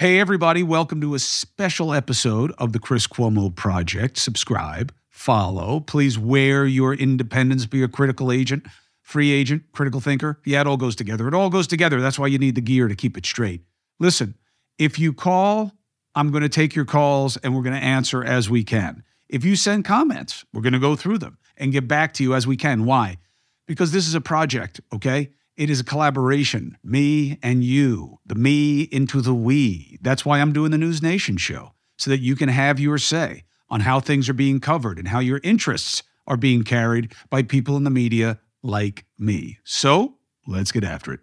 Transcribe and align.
Hey, 0.00 0.20
everybody, 0.20 0.62
welcome 0.62 1.00
to 1.00 1.16
a 1.16 1.18
special 1.18 1.92
episode 1.92 2.52
of 2.56 2.72
the 2.72 2.78
Chris 2.78 3.08
Cuomo 3.08 3.52
Project. 3.52 4.16
Subscribe, 4.16 4.94
follow. 5.08 5.80
Please 5.80 6.16
wear 6.16 6.66
your 6.66 6.94
independence, 6.94 7.66
be 7.66 7.82
a 7.82 7.88
critical 7.88 8.30
agent, 8.30 8.64
free 9.02 9.32
agent, 9.32 9.64
critical 9.72 10.00
thinker. 10.00 10.40
Yeah, 10.44 10.60
it 10.60 10.68
all 10.68 10.76
goes 10.76 10.94
together. 10.94 11.26
It 11.26 11.34
all 11.34 11.50
goes 11.50 11.66
together. 11.66 12.00
That's 12.00 12.16
why 12.16 12.28
you 12.28 12.38
need 12.38 12.54
the 12.54 12.60
gear 12.60 12.86
to 12.86 12.94
keep 12.94 13.18
it 13.18 13.26
straight. 13.26 13.62
Listen, 13.98 14.36
if 14.78 15.00
you 15.00 15.12
call, 15.12 15.72
I'm 16.14 16.30
going 16.30 16.44
to 16.44 16.48
take 16.48 16.76
your 16.76 16.84
calls 16.84 17.36
and 17.38 17.56
we're 17.56 17.62
going 17.62 17.74
to 17.74 17.84
answer 17.84 18.22
as 18.22 18.48
we 18.48 18.62
can. 18.62 19.02
If 19.28 19.44
you 19.44 19.56
send 19.56 19.84
comments, 19.84 20.44
we're 20.52 20.62
going 20.62 20.74
to 20.74 20.78
go 20.78 20.94
through 20.94 21.18
them 21.18 21.38
and 21.56 21.72
get 21.72 21.88
back 21.88 22.12
to 22.14 22.22
you 22.22 22.36
as 22.36 22.46
we 22.46 22.56
can. 22.56 22.84
Why? 22.84 23.18
Because 23.66 23.90
this 23.90 24.06
is 24.06 24.14
a 24.14 24.20
project, 24.20 24.80
okay? 24.92 25.30
It 25.58 25.70
is 25.70 25.80
a 25.80 25.84
collaboration, 25.84 26.78
me 26.84 27.36
and 27.42 27.64
you, 27.64 28.20
the 28.24 28.36
me 28.36 28.82
into 28.82 29.20
the 29.20 29.34
we. 29.34 29.98
That's 30.00 30.24
why 30.24 30.38
I'm 30.38 30.52
doing 30.52 30.70
the 30.70 30.78
News 30.78 31.02
Nation 31.02 31.36
show, 31.36 31.72
so 31.96 32.10
that 32.12 32.20
you 32.20 32.36
can 32.36 32.48
have 32.48 32.78
your 32.78 32.96
say 32.96 33.42
on 33.68 33.80
how 33.80 33.98
things 33.98 34.28
are 34.28 34.34
being 34.34 34.60
covered 34.60 35.00
and 35.00 35.08
how 35.08 35.18
your 35.18 35.40
interests 35.42 36.04
are 36.28 36.36
being 36.36 36.62
carried 36.62 37.12
by 37.28 37.42
people 37.42 37.76
in 37.76 37.82
the 37.82 37.90
media 37.90 38.38
like 38.62 39.04
me. 39.18 39.58
So 39.64 40.18
let's 40.46 40.70
get 40.70 40.84
after 40.84 41.12
it. 41.12 41.20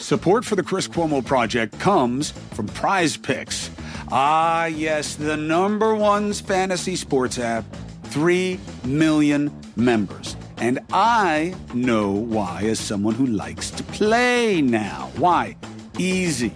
Support 0.00 0.46
for 0.46 0.56
the 0.56 0.62
Chris 0.62 0.88
Cuomo 0.88 1.24
Project 1.24 1.78
comes 1.78 2.30
from 2.54 2.66
Prize 2.68 3.18
Picks. 3.18 3.70
Ah, 4.10 4.64
yes, 4.64 5.14
the 5.14 5.36
number 5.36 5.94
one 5.94 6.32
fantasy 6.32 6.96
sports 6.96 7.38
app, 7.38 7.64
3 8.04 8.58
million 8.84 9.54
members. 9.76 10.36
And 10.56 10.80
I 10.90 11.54
know 11.74 12.10
why, 12.10 12.62
as 12.62 12.80
someone 12.80 13.14
who 13.14 13.26
likes 13.26 13.70
to 13.72 13.82
play 13.84 14.62
now. 14.62 15.10
Why? 15.16 15.54
Easy. 15.98 16.52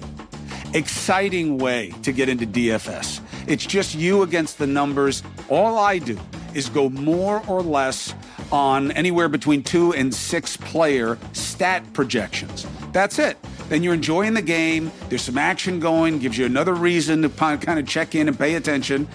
Exciting 0.73 1.59
way 1.59 1.93
to 2.03 2.13
get 2.13 2.31
into 2.31 2.47
DFS. 2.47 3.21
It's 3.47 3.67
just 3.67 3.95
you 3.95 4.23
against 4.23 4.57
the 4.57 4.67
numbers. 4.67 5.23
All 5.51 5.79
I 5.79 5.99
do 5.99 6.19
is 6.55 6.71
go 6.71 6.89
more 6.89 7.43
or 7.47 7.63
less 7.63 8.15
on 8.51 8.91
anywhere 8.93 9.29
between 9.29 9.63
two 9.63 9.93
and 9.93 10.15
six 10.15 10.57
player 10.57 11.19
stat 11.35 11.85
projections. 11.93 12.67
That's 12.95 13.19
it 13.19 13.37
then 13.69 13.83
you're 13.83 13.95
enjoying 13.95 14.35
the 14.35 14.43
game. 14.43 14.93
There's 15.09 15.23
some 15.23 15.39
action 15.39 15.81
going, 15.81 16.19
gives 16.19 16.37
you 16.37 16.47
another 16.47 16.75
reason 16.75 17.23
to 17.23 17.29
kind 17.29 17.79
of 17.79 17.87
check 17.87 18.15
in 18.15 18.29
and 18.29 18.39
pay 18.39 18.55
attention. 18.55 19.09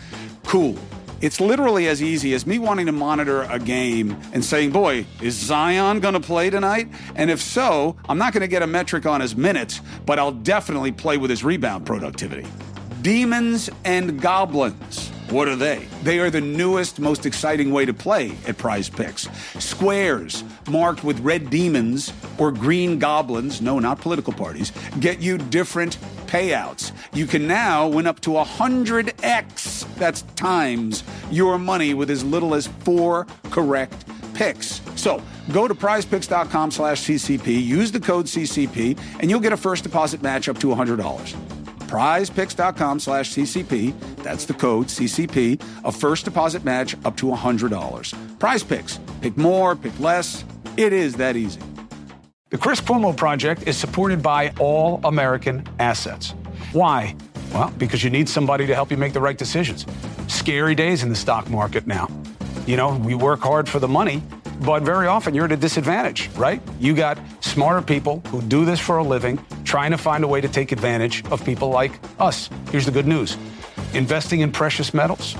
Cool. 0.45 0.77
It's 1.21 1.41
literally 1.41 1.87
as 1.89 2.01
easy 2.01 2.33
as 2.33 2.47
me 2.47 2.59
wanting 2.59 2.85
to 2.85 2.93
monitor 2.93 3.43
a 3.43 3.59
game 3.59 4.17
and 4.31 4.43
saying, 4.43 4.71
boy, 4.71 5.05
is 5.21 5.35
Zion 5.35 5.99
going 5.99 6.13
to 6.13 6.19
play 6.19 6.49
tonight? 6.49 6.87
And 7.15 7.29
if 7.29 7.41
so, 7.41 7.97
I'm 8.07 8.17
not 8.17 8.31
going 8.31 8.41
to 8.41 8.47
get 8.47 8.61
a 8.61 8.67
metric 8.67 9.05
on 9.05 9.19
his 9.19 9.35
minutes, 9.35 9.81
but 10.05 10.17
I'll 10.17 10.31
definitely 10.31 10.93
play 10.93 11.17
with 11.17 11.29
his 11.29 11.43
rebound 11.43 11.85
productivity. 11.85 12.47
Demons 13.01 13.69
and 13.83 14.21
Goblins. 14.21 15.08
What 15.29 15.47
are 15.47 15.55
they? 15.55 15.87
They 16.01 16.17
are 16.17 16.31
the 16.31 16.41
newest, 16.41 16.99
most 16.99 17.27
exciting 17.27 17.71
way 17.71 17.85
to 17.85 17.93
play 17.93 18.31
at 18.47 18.57
prize 18.57 18.89
picks. 18.89 19.29
Squares 19.63 20.43
marked 20.67 21.03
with 21.03 21.19
red 21.19 21.51
demons 21.51 22.11
or 22.39 22.51
green 22.51 22.97
goblins, 22.97 23.61
no, 23.61 23.77
not 23.77 24.01
political 24.01 24.33
parties, 24.33 24.71
get 24.99 25.19
you 25.19 25.37
different 25.37 25.99
payouts. 26.25 26.93
You 27.13 27.27
can 27.27 27.47
now 27.47 27.87
win 27.87 28.07
up 28.07 28.19
to 28.21 28.31
100x, 28.31 29.95
that's 29.97 30.23
times, 30.35 31.03
your 31.29 31.59
money 31.59 31.93
with 31.93 32.09
as 32.09 32.23
little 32.23 32.55
as 32.55 32.65
four 32.65 33.27
correct 33.51 34.05
picks. 34.33 34.81
So 34.95 35.21
go 35.51 35.67
to 35.67 35.75
prizepicks.com 35.75 36.71
slash 36.71 37.03
CCP, 37.03 37.63
use 37.63 37.91
the 37.91 37.99
code 37.99 38.25
CCP, 38.25 38.97
and 39.19 39.29
you'll 39.29 39.41
get 39.41 39.53
a 39.53 39.57
first 39.57 39.83
deposit 39.83 40.23
match 40.23 40.49
up 40.49 40.57
to 40.57 40.67
$100 40.67 41.58
prizepicks.com 41.89 42.99
slash 42.99 43.31
CCP. 43.31 43.93
That's 44.17 44.45
the 44.45 44.53
code 44.53 44.87
CCP. 44.87 45.61
A 45.83 45.91
first 45.91 46.25
deposit 46.25 46.63
match 46.63 46.95
up 47.03 47.17
to 47.17 47.25
$100. 47.25 48.39
Prize 48.39 48.63
picks. 48.63 48.99
Pick 49.21 49.35
more, 49.37 49.75
pick 49.75 49.99
less. 49.99 50.45
It 50.77 50.93
is 50.93 51.15
that 51.15 51.35
easy. 51.35 51.59
The 52.51 52.57
Chris 52.57 52.79
Cuomo 52.79 53.15
Project 53.15 53.67
is 53.67 53.75
supported 53.75 54.21
by 54.21 54.53
All 54.59 55.01
American 55.03 55.67
Assets. 55.79 56.35
Why? 56.71 57.15
Well, 57.53 57.71
because 57.77 58.03
you 58.03 58.11
need 58.11 58.29
somebody 58.29 58.67
to 58.67 58.75
help 58.75 58.91
you 58.91 58.97
make 58.97 59.13
the 59.13 59.21
right 59.21 59.37
decisions. 59.37 59.85
Scary 60.27 60.75
days 60.75 61.01
in 61.01 61.09
the 61.09 61.15
stock 61.15 61.49
market 61.49 61.87
now. 61.87 62.07
You 62.67 62.77
know, 62.77 62.95
we 62.97 63.15
work 63.15 63.41
hard 63.41 63.67
for 63.67 63.79
the 63.79 63.87
money 63.87 64.21
but 64.61 64.83
very 64.83 65.07
often 65.07 65.33
you're 65.33 65.45
at 65.45 65.51
a 65.51 65.57
disadvantage, 65.57 66.29
right? 66.35 66.61
You 66.79 66.93
got 66.93 67.17
smarter 67.39 67.81
people 67.81 68.21
who 68.27 68.41
do 68.41 68.65
this 68.65 68.79
for 68.79 68.97
a 68.97 69.03
living, 69.03 69.37
trying 69.69 69.91
to 69.91 69.97
find 69.99 70.23
a 70.23 70.27
way 70.27 70.41
to 70.41 70.47
take 70.47 70.71
advantage 70.71 71.23
of 71.27 71.45
people 71.45 71.69
like 71.69 71.91
us. 72.19 72.49
Here's 72.71 72.85
the 72.87 72.91
good 72.91 73.05
news 73.05 73.37
investing 73.93 74.39
in 74.39 74.51
precious 74.51 74.95
metals, 74.95 75.35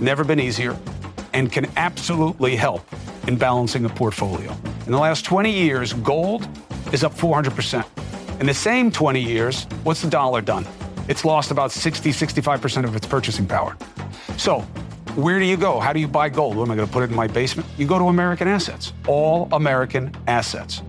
never 0.00 0.24
been 0.24 0.40
easier, 0.40 0.76
and 1.32 1.52
can 1.52 1.64
absolutely 1.76 2.56
help 2.56 2.84
in 3.28 3.36
balancing 3.36 3.84
a 3.84 3.88
portfolio. 3.88 4.50
In 4.86 4.90
the 4.90 4.98
last 4.98 5.24
20 5.24 5.52
years, 5.52 5.92
gold 5.92 6.48
is 6.92 7.04
up 7.04 7.14
400%. 7.14 7.86
In 8.40 8.46
the 8.46 8.54
same 8.54 8.90
20 8.90 9.20
years, 9.20 9.64
what's 9.84 10.02
the 10.02 10.10
dollar 10.10 10.40
done? 10.40 10.66
It's 11.06 11.24
lost 11.24 11.52
about 11.52 11.70
60, 11.70 12.10
65% 12.10 12.84
of 12.84 12.96
its 12.96 13.06
purchasing 13.06 13.46
power. 13.46 13.76
So, 14.36 14.60
where 15.14 15.38
do 15.38 15.44
you 15.44 15.56
go? 15.56 15.78
How 15.78 15.92
do 15.92 16.00
you 16.00 16.08
buy 16.08 16.30
gold? 16.30 16.56
What 16.56 16.64
am 16.64 16.72
I 16.72 16.76
going 16.76 16.88
to 16.88 16.92
put 16.92 17.04
it 17.04 17.10
in 17.10 17.16
my 17.16 17.28
basement? 17.28 17.68
You 17.76 17.86
go 17.86 17.98
to 17.98 18.08
American 18.08 18.48
Assets, 18.48 18.92
all 19.06 19.48
American 19.52 20.12
Assets. 20.26 20.82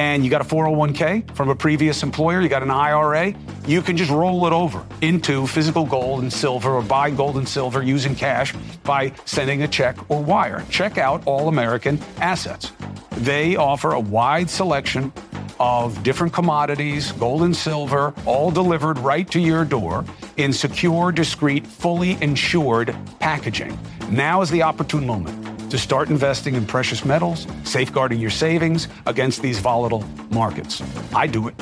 And 0.00 0.24
you 0.24 0.30
got 0.30 0.40
a 0.40 0.44
401k 0.44 1.36
from 1.36 1.50
a 1.50 1.54
previous 1.54 2.02
employer, 2.02 2.40
you 2.40 2.48
got 2.48 2.62
an 2.62 2.70
IRA, 2.70 3.34
you 3.66 3.82
can 3.82 3.98
just 3.98 4.10
roll 4.10 4.46
it 4.46 4.52
over 4.54 4.82
into 5.02 5.46
physical 5.46 5.84
gold 5.84 6.22
and 6.22 6.32
silver 6.32 6.70
or 6.70 6.82
buy 6.82 7.10
gold 7.10 7.36
and 7.36 7.46
silver 7.46 7.82
using 7.82 8.14
cash 8.14 8.54
by 8.82 9.12
sending 9.26 9.62
a 9.62 9.68
check 9.68 9.98
or 10.10 10.22
wire. 10.22 10.64
Check 10.70 10.96
out 10.96 11.22
All 11.26 11.48
American 11.48 12.00
Assets. 12.16 12.72
They 13.18 13.56
offer 13.56 13.90
a 13.90 14.00
wide 14.00 14.48
selection 14.48 15.12
of 15.58 16.02
different 16.02 16.32
commodities, 16.32 17.12
gold 17.12 17.42
and 17.42 17.54
silver, 17.54 18.14
all 18.24 18.50
delivered 18.50 18.98
right 19.00 19.30
to 19.30 19.38
your 19.38 19.66
door 19.66 20.06
in 20.38 20.50
secure, 20.54 21.12
discreet, 21.12 21.66
fully 21.66 22.16
insured 22.22 22.96
packaging. 23.18 23.78
Now 24.08 24.40
is 24.40 24.48
the 24.48 24.62
opportune 24.62 25.06
moment 25.06 25.39
to 25.70 25.78
start 25.78 26.10
investing 26.10 26.54
in 26.54 26.66
precious 26.66 27.04
metals, 27.04 27.46
safeguarding 27.64 28.20
your 28.20 28.30
savings 28.30 28.88
against 29.06 29.40
these 29.40 29.58
volatile 29.58 30.04
markets. 30.30 30.82
I 31.14 31.26
do 31.26 31.48
it. 31.48 31.54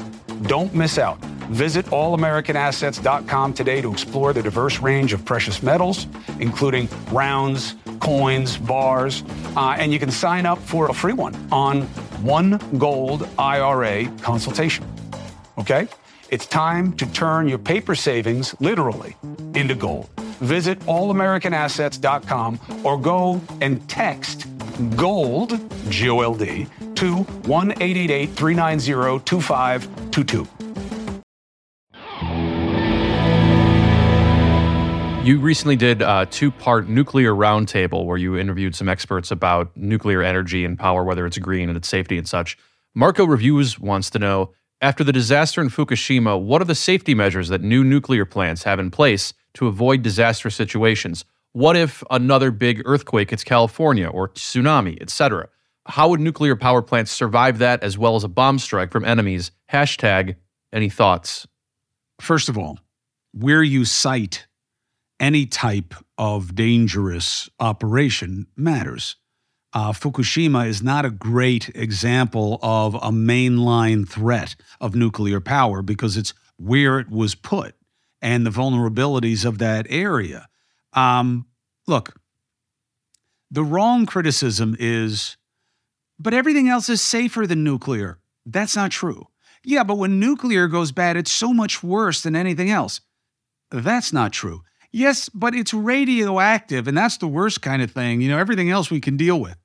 Don't 0.43 0.75
miss 0.75 0.99
out. 0.99 1.19
Visit 1.51 1.87
allamericanassets.com 1.87 3.55
today 3.55 3.81
to 3.81 3.91
explore 3.91 4.33
the 4.33 4.43
diverse 4.43 4.81
range 4.81 5.13
of 5.13 5.25
precious 5.25 5.63
metals, 5.63 6.07
including 6.41 6.89
rounds, 7.11 7.75
coins, 8.01 8.57
bars, 8.59 9.25
uh, 9.57 9.77
and 9.79 9.93
you 9.93 9.99
can 9.99 10.11
sign 10.11 10.47
up 10.47 10.59
for 10.59 10.91
a 10.91 10.95
free 10.95 11.15
one 11.15 11.35
on 11.51 11.83
one 12.23 12.61
gold 12.79 13.29
IRA 13.39 14.07
consultation. 14.19 14.85
Okay? 15.59 15.89
It's 16.31 16.47
time 16.47 16.93
to 16.95 17.07
turn 17.13 17.49
your 17.49 17.59
paper 17.59 17.95
savings 17.95 18.55
literally 18.61 19.17
into 19.55 19.75
gold. 19.75 20.11
Visit 20.41 20.79
allamericanassets.com 20.81 22.61
or 22.85 22.99
go 22.99 23.41
and 23.61 23.87
text 23.89 24.47
GOLD, 24.97 25.61
G 25.91 26.09
O 26.09 26.21
L 26.21 26.35
D, 26.35 26.67
to 26.95 27.17
1 27.17 27.73
390 27.75 29.25
2522. 29.25 30.49
You 35.29 35.39
recently 35.41 35.77
did 35.77 36.01
a 36.01 36.27
two 36.31 36.51
part 36.51 36.89
nuclear 36.89 37.35
roundtable 37.35 38.07
where 38.07 38.17
you 38.17 38.39
interviewed 38.39 38.75
some 38.75 38.89
experts 38.89 39.31
about 39.31 39.77
nuclear 39.77 40.23
energy 40.23 40.65
and 40.65 40.79
power, 40.79 41.05
whether 41.05 41.27
it's 41.27 41.37
green 41.37 41.69
and 41.69 41.77
its 41.77 41.87
safety 41.87 42.17
and 42.17 42.27
such. 42.27 42.57
Marco 42.95 43.27
Reviews 43.27 43.79
wants 43.79 44.09
to 44.11 44.19
know 44.19 44.55
after 44.81 45.05
the 45.05 45.13
disaster 45.13 45.61
in 45.61 45.69
Fukushima, 45.69 46.41
what 46.41 46.63
are 46.63 46.65
the 46.65 46.75
safety 46.75 47.15
measures 47.15 47.49
that 47.49 47.61
new 47.61 47.85
nuclear 47.85 48.25
plants 48.25 48.63
have 48.63 48.79
in 48.79 48.91
place 48.91 49.35
to 49.55 49.67
avoid 49.67 50.03
disastrous 50.03 50.55
situations? 50.55 51.25
What 51.53 51.77
if 51.77 52.03
another 52.11 52.51
big 52.51 52.83
earthquake 52.85 53.31
hits 53.31 53.45
California 53.45 54.09
or 54.09 54.29
tsunami, 54.29 55.01
etc.? 55.01 55.49
How 55.87 56.09
would 56.09 56.21
nuclear 56.21 56.55
power 56.55 56.83
plants 56.83 57.11
survive 57.11 57.59
that 57.59 57.83
as 57.83 57.97
well 57.97 58.15
as 58.15 58.25
a 58.25 58.29
bomb 58.29 58.59
strike 58.59 58.93
from 58.93 59.05
enemies? 59.05 59.51
Hashtag 59.73 60.37
any 60.73 60.91
thoughts? 60.91 61.47
First 62.21 62.49
of 62.49 62.59
all, 62.59 62.79
where 63.33 63.63
you 63.63 63.85
cite 63.85 64.47
any 65.21 65.47
type 65.47 65.95
of 66.17 66.55
dangerous 66.55 67.49
operation 67.59 68.47
matters. 68.57 69.17
Uh, 69.73 69.93
Fukushima 69.93 70.67
is 70.67 70.83
not 70.83 71.05
a 71.05 71.11
great 71.11 71.71
example 71.75 72.59
of 72.63 72.95
a 72.95 73.11
mainline 73.11 74.09
threat 74.09 74.57
of 74.81 74.95
nuclear 74.95 75.41
power 75.41 75.83
because 75.83 76.17
it's 76.17 76.33
where 76.57 76.99
it 76.99 77.11
was 77.11 77.35
put 77.35 77.75
and 78.21 78.45
the 78.45 78.51
vulnerabilities 78.51 79.45
of 79.45 79.59
that 79.59 79.87
area. 79.89 80.49
Um, 80.93 81.47
look, 81.87 82.15
the 83.51 83.65
wrong 83.65 84.07
criticism 84.07 84.77
is, 84.79 85.37
but 86.19 86.35
everything 86.35 86.69
else 86.69 86.89
is 86.89 87.01
safer 87.01 87.47
than 87.47 87.65
nuclear. 87.65 88.19
That's 88.45 88.77
not 88.77 88.91
true. 88.91 89.29
Yeah, 89.65 89.85
but 89.85 89.99
when 89.99 90.21
nuclear 90.21 90.69
goes 90.69 90.93
bad, 90.93 91.17
it's 91.17 91.33
so 91.33 91.53
much 91.53 91.83
worse 91.83 92.23
than 92.23 92.37
anything 92.37 92.71
else. 92.71 93.01
That's 93.71 94.13
not 94.13 94.33
true. 94.33 94.63
Yes, 94.91 95.29
but 95.29 95.55
it's 95.55 95.75
radioactive, 95.75 96.89
and 96.89 96.97
that's 96.97 97.19
the 97.19 97.29
worst 97.29 97.61
kind 97.61 97.83
of 97.83 97.91
thing. 97.91 98.21
You 98.21 98.31
know, 98.31 98.39
everything 98.39 98.71
else 98.71 98.91
we 98.91 99.01
can 99.01 99.17
deal 99.17 99.39
with. 99.39 99.57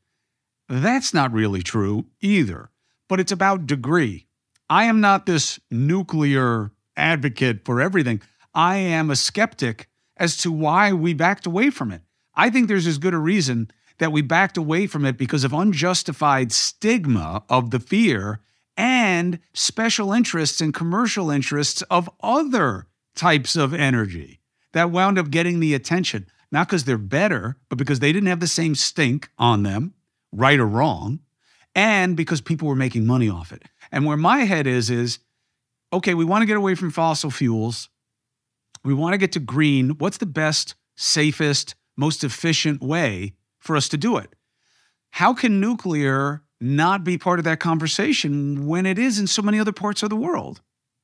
That's 0.67 1.13
not 1.13 1.31
really 1.31 1.61
true 1.61 2.05
either, 2.19 2.69
but 3.07 3.19
it's 3.19 3.31
about 3.31 3.67
degree. 3.67 4.27
I 4.69 4.85
am 4.85 5.01
not 5.01 5.25
this 5.25 5.59
nuclear 5.69 6.71
advocate 6.97 7.65
for 7.65 7.81
everything. 7.81 8.21
I 8.53 8.77
am 8.77 9.09
a 9.09 9.15
skeptic 9.15 9.87
as 10.17 10.37
to 10.37 10.51
why 10.51 10.93
we 10.93 11.13
backed 11.13 11.45
away 11.45 11.69
from 11.69 11.91
it. 11.91 12.01
I 12.35 12.49
think 12.49 12.67
there's 12.67 12.87
as 12.87 12.97
good 12.97 13.13
a 13.13 13.19
reason 13.19 13.69
that 13.99 14.11
we 14.11 14.21
backed 14.21 14.57
away 14.57 14.87
from 14.87 15.05
it 15.05 15.17
because 15.17 15.43
of 15.43 15.53
unjustified 15.53 16.51
stigma 16.51 17.43
of 17.49 17.71
the 17.71 17.79
fear 17.79 18.39
and 18.75 19.39
special 19.53 20.11
interests 20.11 20.61
and 20.61 20.73
commercial 20.73 21.29
interests 21.29 21.81
of 21.83 22.09
other 22.21 22.87
types 23.15 23.55
of 23.55 23.73
energy 23.73 24.39
that 24.73 24.91
wound 24.91 25.19
up 25.19 25.29
getting 25.29 25.59
the 25.59 25.75
attention, 25.75 26.27
not 26.51 26.67
because 26.67 26.85
they're 26.85 26.97
better, 26.97 27.57
but 27.69 27.77
because 27.77 27.99
they 27.99 28.11
didn't 28.11 28.29
have 28.29 28.39
the 28.39 28.47
same 28.47 28.73
stink 28.75 29.29
on 29.37 29.63
them, 29.63 29.93
right 30.31 30.59
or 30.59 30.67
wrong, 30.67 31.19
and 31.75 32.17
because 32.17 32.41
people 32.41 32.67
were 32.67 32.75
making 32.75 33.05
money 33.05 33.29
off 33.29 33.51
it. 33.51 33.63
And 33.91 34.05
where 34.05 34.17
my 34.17 34.39
head 34.39 34.65
is, 34.65 34.89
is 34.89 35.19
okay, 35.91 36.15
we 36.15 36.25
want 36.25 36.41
to 36.41 36.47
get 36.47 36.57
away 36.57 36.73
from 36.73 36.89
fossil 36.89 37.29
fuels. 37.29 37.89
We 38.83 38.93
want 38.93 39.13
to 39.13 39.17
get 39.17 39.31
to 39.33 39.39
green. 39.39 39.91
What's 39.91 40.17
the 40.17 40.25
best, 40.25 40.75
safest, 40.95 41.75
most 41.95 42.23
efficient 42.23 42.81
way 42.81 43.33
for 43.59 43.75
us 43.75 43.87
to 43.89 43.97
do 43.97 44.17
it? 44.17 44.35
How 45.11 45.33
can 45.33 45.59
nuclear 45.59 46.43
not 46.59 47.03
be 47.03 47.17
part 47.17 47.39
of 47.39 47.45
that 47.45 47.59
conversation 47.59 48.67
when 48.67 48.85
it 48.85 48.97
is 48.97 49.19
in 49.19 49.27
so 49.27 49.41
many 49.41 49.59
other 49.59 49.71
parts 49.71 50.03
of 50.03 50.09
the 50.09 50.15
world? 50.15 50.61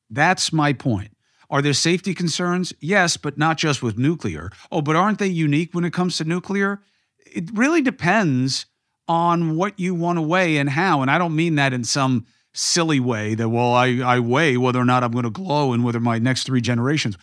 That's 0.10 0.52
my 0.52 0.74
point. 0.74 1.16
Are 1.50 1.62
there 1.62 1.74
safety 1.74 2.14
concerns? 2.14 2.74
Yes, 2.80 3.18
but 3.18 3.38
not 3.38 3.58
just 3.58 3.82
with 3.82 3.98
nuclear. 3.98 4.52
Oh, 4.72 4.82
but 4.82 4.96
aren't 4.96 5.20
they 5.20 5.28
unique 5.28 5.74
when 5.74 5.86
it 5.86 5.94
comes 5.94 6.18
to 6.18 6.24
nuclear? 6.24 6.82
It 7.26 7.50
really 7.54 7.82
depends 7.82 8.66
on 9.08 9.56
what 9.56 9.80
you 9.80 9.96
want 9.96 10.18
to 10.18 10.22
weigh 10.22 10.58
and 10.58 10.70
how. 10.70 11.02
And 11.02 11.10
I 11.10 11.18
don't 11.18 11.36
mean 11.36 11.56
that 11.56 11.74
in 11.74 11.84
some 11.84 12.26
silly 12.54 13.00
way 13.00 13.36
that, 13.36 13.50
well, 13.50 13.74
I, 13.74 14.00
I 14.04 14.20
weigh 14.20 14.58
whether 14.58 14.80
or 14.80 14.86
not 14.86 15.04
I'm 15.04 15.12
going 15.12 15.24
to 15.24 15.32
glow 15.32 15.74
and 15.74 15.84
whether 15.84 16.00
my 16.00 16.20
next 16.20 16.44
three 16.44 16.62
generations. 16.62 17.18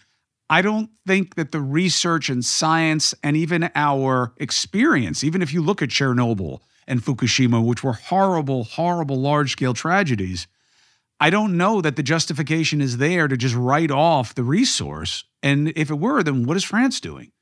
I 0.48 0.62
don't 0.62 0.90
think 1.06 1.34
that 1.34 1.50
the 1.50 1.60
research 1.60 2.28
and 2.28 2.44
science 2.44 3.14
and 3.22 3.36
even 3.36 3.70
our 3.74 4.32
experience, 4.36 5.24
even 5.24 5.42
if 5.42 5.52
you 5.52 5.60
look 5.60 5.82
at 5.82 5.88
Chernobyl 5.88 6.60
and 6.86 7.02
Fukushima, 7.02 7.64
which 7.64 7.82
were 7.82 7.94
horrible, 7.94 8.64
horrible 8.64 9.20
large 9.20 9.52
scale 9.52 9.74
tragedies, 9.74 10.46
I 11.18 11.30
don't 11.30 11.56
know 11.56 11.80
that 11.80 11.96
the 11.96 12.02
justification 12.02 12.80
is 12.80 12.98
there 12.98 13.26
to 13.26 13.36
just 13.36 13.54
write 13.54 13.90
off 13.90 14.34
the 14.34 14.44
resource. 14.44 15.24
And 15.42 15.72
if 15.74 15.90
it 15.90 15.98
were, 15.98 16.22
then 16.22 16.46
what 16.46 16.56
is 16.56 16.64
France 16.64 17.00
doing? 17.00 17.32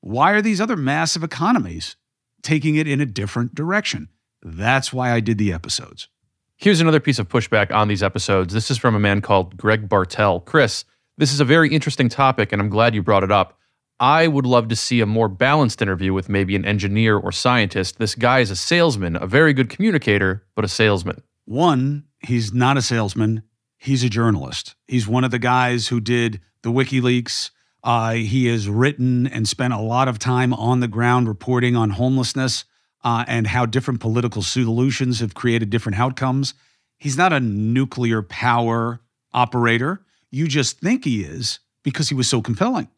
Why 0.00 0.32
are 0.32 0.42
these 0.42 0.60
other 0.60 0.76
massive 0.76 1.24
economies 1.24 1.96
taking 2.42 2.76
it 2.76 2.86
in 2.86 3.00
a 3.00 3.06
different 3.06 3.54
direction? 3.54 4.10
That's 4.42 4.92
why 4.92 5.10
I 5.10 5.20
did 5.20 5.38
the 5.38 5.52
episodes. 5.52 6.08
Here's 6.56 6.80
another 6.80 7.00
piece 7.00 7.18
of 7.18 7.28
pushback 7.28 7.72
on 7.74 7.88
these 7.88 8.02
episodes. 8.02 8.52
This 8.52 8.70
is 8.70 8.78
from 8.78 8.94
a 8.94 9.00
man 9.00 9.22
called 9.22 9.56
Greg 9.56 9.88
Bartell. 9.88 10.40
Chris, 10.40 10.84
this 11.16 11.32
is 11.32 11.40
a 11.40 11.44
very 11.44 11.68
interesting 11.70 12.08
topic, 12.08 12.52
and 12.52 12.60
I'm 12.60 12.68
glad 12.68 12.94
you 12.94 13.02
brought 13.02 13.24
it 13.24 13.32
up. 13.32 13.58
I 14.00 14.26
would 14.26 14.46
love 14.46 14.68
to 14.68 14.76
see 14.76 15.00
a 15.00 15.06
more 15.06 15.28
balanced 15.28 15.80
interview 15.80 16.12
with 16.12 16.28
maybe 16.28 16.56
an 16.56 16.64
engineer 16.64 17.16
or 17.16 17.30
scientist. 17.30 17.98
This 17.98 18.14
guy 18.14 18.40
is 18.40 18.50
a 18.50 18.56
salesman, 18.56 19.16
a 19.16 19.26
very 19.26 19.52
good 19.52 19.70
communicator, 19.70 20.44
but 20.56 20.64
a 20.64 20.68
salesman. 20.68 21.22
One, 21.44 22.04
he's 22.20 22.52
not 22.52 22.76
a 22.76 22.82
salesman. 22.82 23.44
He's 23.78 24.02
a 24.02 24.08
journalist. 24.08 24.74
He's 24.88 25.06
one 25.06 25.24
of 25.24 25.30
the 25.30 25.38
guys 25.38 25.88
who 25.88 26.00
did 26.00 26.40
the 26.62 26.70
WikiLeaks. 26.70 27.50
Uh, 27.84 28.12
he 28.12 28.46
has 28.46 28.68
written 28.68 29.26
and 29.26 29.46
spent 29.46 29.74
a 29.74 29.80
lot 29.80 30.08
of 30.08 30.18
time 30.18 30.52
on 30.54 30.80
the 30.80 30.88
ground 30.88 31.28
reporting 31.28 31.76
on 31.76 31.90
homelessness 31.90 32.64
uh, 33.04 33.24
and 33.28 33.46
how 33.46 33.66
different 33.66 34.00
political 34.00 34.42
solutions 34.42 35.20
have 35.20 35.34
created 35.34 35.70
different 35.70 35.98
outcomes. 35.98 36.54
He's 36.98 37.18
not 37.18 37.32
a 37.32 37.40
nuclear 37.40 38.22
power 38.22 39.00
operator. 39.32 40.04
You 40.34 40.48
just 40.48 40.80
think 40.80 41.04
he 41.04 41.22
is 41.22 41.60
because 41.84 42.08
he 42.08 42.14
was 42.14 42.28
so 42.28 42.42
compelling. 42.42 42.88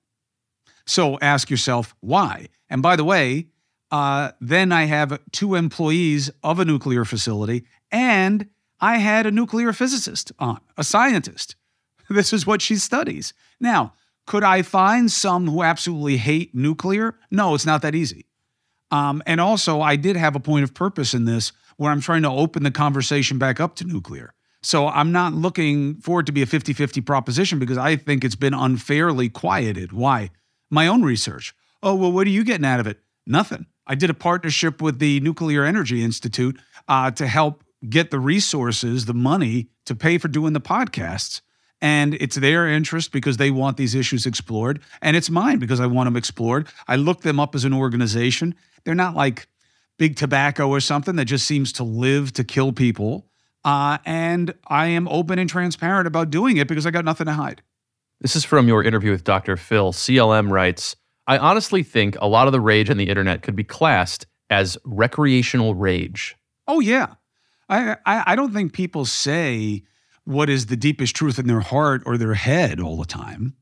So 0.87 1.19
ask 1.21 1.51
yourself 1.51 1.95
why. 2.01 2.49
And 2.71 2.83
by 2.83 2.97
the 2.97 3.05
way, 3.05 3.49
uh, 3.91 4.33
then 4.41 4.73
I 4.73 4.85
have 4.85 5.21
two 5.33 5.55
employees 5.55 6.31
of 6.43 6.59
a 6.59 6.65
nuclear 6.65 7.05
facility 7.05 7.65
and 7.93 8.49
I 8.81 8.99
had 8.99 9.27
a 9.27 9.31
nuclear 9.31 9.73
physicist 9.73 10.33
on, 10.39 10.61
a 10.77 10.85
scientist. 10.85 11.57
This 12.09 12.33
is 12.33 12.47
what 12.47 12.63
she 12.63 12.77
studies. 12.77 13.35
Now, 13.59 13.93
could 14.29 14.45
I 14.45 14.63
find 14.63 15.11
some 15.11 15.49
who 15.49 15.65
absolutely 15.65 16.19
hate 16.19 16.55
nuclear? 16.55 17.17
No, 17.33 17.53
it's 17.57 17.67
not 17.67 17.83
that 17.83 17.97
easy. 17.97 18.27
Um, 18.93 19.25
and 19.27 19.41
also, 19.41 19.81
I 19.81 19.97
did 19.97 20.15
have 20.15 20.37
a 20.37 20.41
point 20.41 20.63
of 20.63 20.73
purpose 20.73 21.15
in 21.15 21.25
this 21.25 21.51
where 21.77 21.91
I'm 21.91 22.01
trying 22.01 22.23
to 22.23 22.31
open 22.31 22.63
the 22.63 22.71
conversation 22.71 23.39
back 23.39 23.59
up 23.59 23.75
to 23.77 23.85
nuclear. 23.85 24.35
So 24.63 24.89
I'm 24.89 25.13
not 25.13 25.33
looking 25.33 25.97
for 26.01 26.21
it 26.21 26.27
to 26.27 26.33
be 26.33 26.43
a 26.43 26.47
50 26.47 26.73
50 26.73 27.01
proposition 27.03 27.59
because 27.59 27.79
I 27.79 27.97
think 27.97 28.25
it's 28.25 28.35
been 28.35 28.55
unfairly 28.55 29.29
quieted. 29.29 29.93
Why? 29.93 30.31
My 30.71 30.87
own 30.87 31.03
research. 31.03 31.55
Oh, 31.83 31.95
well, 31.95 32.11
what 32.11 32.27
are 32.27 32.31
you 32.31 32.45
getting 32.45 32.67
out 32.67 32.81
of 32.81 32.87
it? 32.87 32.99
Nothing. 33.27 33.67
I 33.87 33.95
did 33.95 34.11
a 34.11 34.15
partnership 34.15 34.83
with 34.83 34.99
the 34.99 35.21
Nuclear 35.21 35.65
Energy 35.65 36.03
Institute 36.03 36.59
uh, 36.89 37.11
to 37.13 37.27
help 37.27 37.63
get 37.89 38.11
the 38.11 38.19
resources, 38.19 39.05
the 39.05 39.15
money 39.15 39.69
to 39.85 39.95
pay 39.95 40.19
for 40.19 40.29
doing 40.29 40.53
the 40.53 40.61
podcasts. 40.61 41.41
And 41.81 42.15
it's 42.15 42.37
their 42.37 42.67
interest 42.67 43.13
because 43.13 43.37
they 43.37 43.51
want 43.51 43.77
these 43.77 43.95
issues 43.95 44.27
explored. 44.27 44.81
And 45.03 45.17
it's 45.17 45.31
mine 45.31 45.59
because 45.59 45.79
I 45.79 45.87
want 45.87 46.07
them 46.07 46.17
explored. 46.17 46.69
I 46.89 46.97
look 46.97 47.21
them 47.21 47.39
up 47.39 47.55
as 47.55 47.65
an 47.65 47.75
organization. 47.75 48.55
They're 48.85 48.95
not 48.95 49.15
like 49.15 49.47
big 49.99 50.17
tobacco 50.17 50.69
or 50.69 50.81
something 50.81 51.17
that 51.17 51.27
just 51.27 51.47
seems 51.47 51.73
to 51.73 51.85
live 51.85 52.33
to 52.35 52.45
kill 52.45 52.73
people. 52.73 53.27
Uh, 53.67 53.99
and 54.07 54.55
I 54.69 54.87
am 54.87 55.09
open 55.09 55.41
and 55.41 55.51
transparent 55.51 56.07
about 56.07 56.31
doing 56.31 56.57
it 56.57 56.69
because 56.69 56.87
I 56.87 56.93
got 56.93 57.05
nothing 57.05 57.27
to 57.27 57.33
hide. 57.33 57.63
This 58.21 58.37
is 58.37 58.45
from 58.45 58.69
your 58.69 58.85
interview 58.85 59.11
with 59.11 59.25
Dr. 59.25 59.57
Phil. 59.57 59.93
CLM 59.93 60.51
writes 60.51 60.95
I 61.27 61.37
honestly 61.39 61.83
think 61.83 62.17
a 62.21 62.29
lot 62.29 62.47
of 62.47 62.53
the 62.53 62.61
rage 62.61 62.89
on 62.89 62.97
the 62.97 63.09
internet 63.09 63.43
could 63.43 63.57
be 63.57 63.65
classed 63.65 64.27
as 64.49 64.79
recreational 64.85 65.75
rage. 65.75 66.37
Oh, 66.69 66.79
yeah. 66.79 67.15
I, 67.69 67.97
I, 68.07 68.23
I 68.27 68.37
don't 68.37 68.53
think 68.53 68.73
people 68.73 69.05
say 69.05 69.83
what 70.25 70.49
is 70.49 70.67
the 70.67 70.77
deepest 70.77 71.17
truth 71.17 71.37
in 71.37 71.49
their 71.49 71.61
heart 71.61 72.05
or 72.07 72.17
their 72.17 72.35
head 72.35 72.79
all 72.79 72.97
the 72.97 73.05
time. 73.05 73.57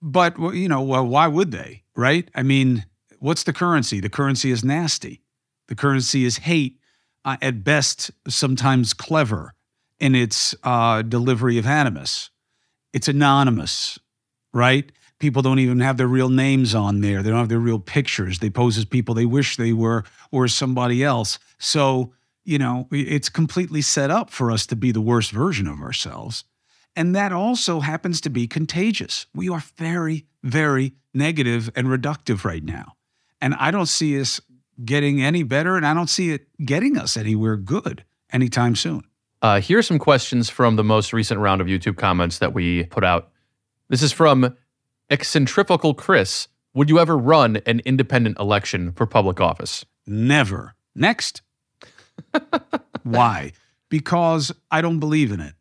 But, 0.00 0.38
you 0.54 0.68
know, 0.68 0.82
well, 0.82 1.04
why 1.04 1.26
would 1.26 1.50
they, 1.50 1.82
right? 1.96 2.30
I 2.36 2.44
mean, 2.44 2.86
what's 3.18 3.42
the 3.42 3.52
currency? 3.52 3.98
The 3.98 4.08
currency 4.08 4.52
is 4.52 4.64
nasty. 4.64 5.22
The 5.66 5.74
currency 5.74 6.24
is 6.24 6.38
hate, 6.38 6.78
uh, 7.24 7.36
at 7.40 7.64
best, 7.64 8.10
sometimes 8.28 8.92
clever 8.92 9.54
in 10.00 10.14
its 10.14 10.54
uh, 10.64 11.02
delivery 11.02 11.58
of 11.58 11.66
animus. 11.66 12.30
It's 12.92 13.08
anonymous, 13.08 13.98
right? 14.52 14.90
People 15.18 15.42
don't 15.42 15.60
even 15.60 15.80
have 15.80 15.96
their 15.96 16.08
real 16.08 16.28
names 16.28 16.74
on 16.74 17.00
there. 17.00 17.22
They 17.22 17.30
don't 17.30 17.38
have 17.38 17.48
their 17.48 17.60
real 17.60 17.78
pictures. 17.78 18.40
They 18.40 18.50
pose 18.50 18.76
as 18.76 18.84
people 18.84 19.14
they 19.14 19.26
wish 19.26 19.56
they 19.56 19.72
were 19.72 20.04
or 20.32 20.48
somebody 20.48 21.04
else. 21.04 21.38
So, 21.58 22.12
you 22.44 22.58
know, 22.58 22.88
it's 22.90 23.28
completely 23.28 23.82
set 23.82 24.10
up 24.10 24.30
for 24.30 24.50
us 24.50 24.66
to 24.66 24.76
be 24.76 24.90
the 24.90 25.00
worst 25.00 25.30
version 25.30 25.68
of 25.68 25.80
ourselves. 25.80 26.44
And 26.96 27.14
that 27.14 27.32
also 27.32 27.80
happens 27.80 28.20
to 28.22 28.30
be 28.30 28.46
contagious. 28.46 29.26
We 29.32 29.48
are 29.48 29.62
very, 29.76 30.26
very 30.42 30.94
negative 31.14 31.70
and 31.76 31.86
reductive 31.86 32.44
right 32.44 32.64
now. 32.64 32.94
And 33.40 33.54
I 33.54 33.70
don't 33.70 33.86
see 33.86 34.20
us 34.20 34.40
getting 34.84 35.22
any 35.22 35.42
better, 35.42 35.76
and 35.76 35.86
I 35.86 35.94
don't 35.94 36.10
see 36.10 36.30
it 36.30 36.46
getting 36.64 36.96
us 36.96 37.16
anywhere 37.16 37.56
good 37.56 38.04
anytime 38.32 38.76
soon. 38.76 39.04
Uh, 39.40 39.60
here 39.60 39.78
are 39.78 39.82
some 39.82 39.98
questions 39.98 40.48
from 40.48 40.76
the 40.76 40.84
most 40.84 41.12
recent 41.12 41.40
round 41.40 41.60
of 41.60 41.66
YouTube 41.66 41.96
comments 41.96 42.38
that 42.38 42.54
we 42.54 42.84
put 42.84 43.04
out. 43.04 43.30
This 43.88 44.02
is 44.02 44.12
from 44.12 44.56
Eccentrical 45.10 45.94
Chris. 45.94 46.48
Would 46.74 46.88
you 46.88 46.98
ever 46.98 47.18
run 47.18 47.56
an 47.66 47.80
independent 47.84 48.38
election 48.38 48.92
for 48.92 49.06
public 49.06 49.40
office? 49.40 49.84
Never. 50.06 50.74
Next. 50.94 51.42
Why? 53.02 53.52
Because 53.88 54.52
I 54.70 54.80
don't 54.80 55.00
believe 55.00 55.32
in 55.32 55.40
it. 55.40 55.54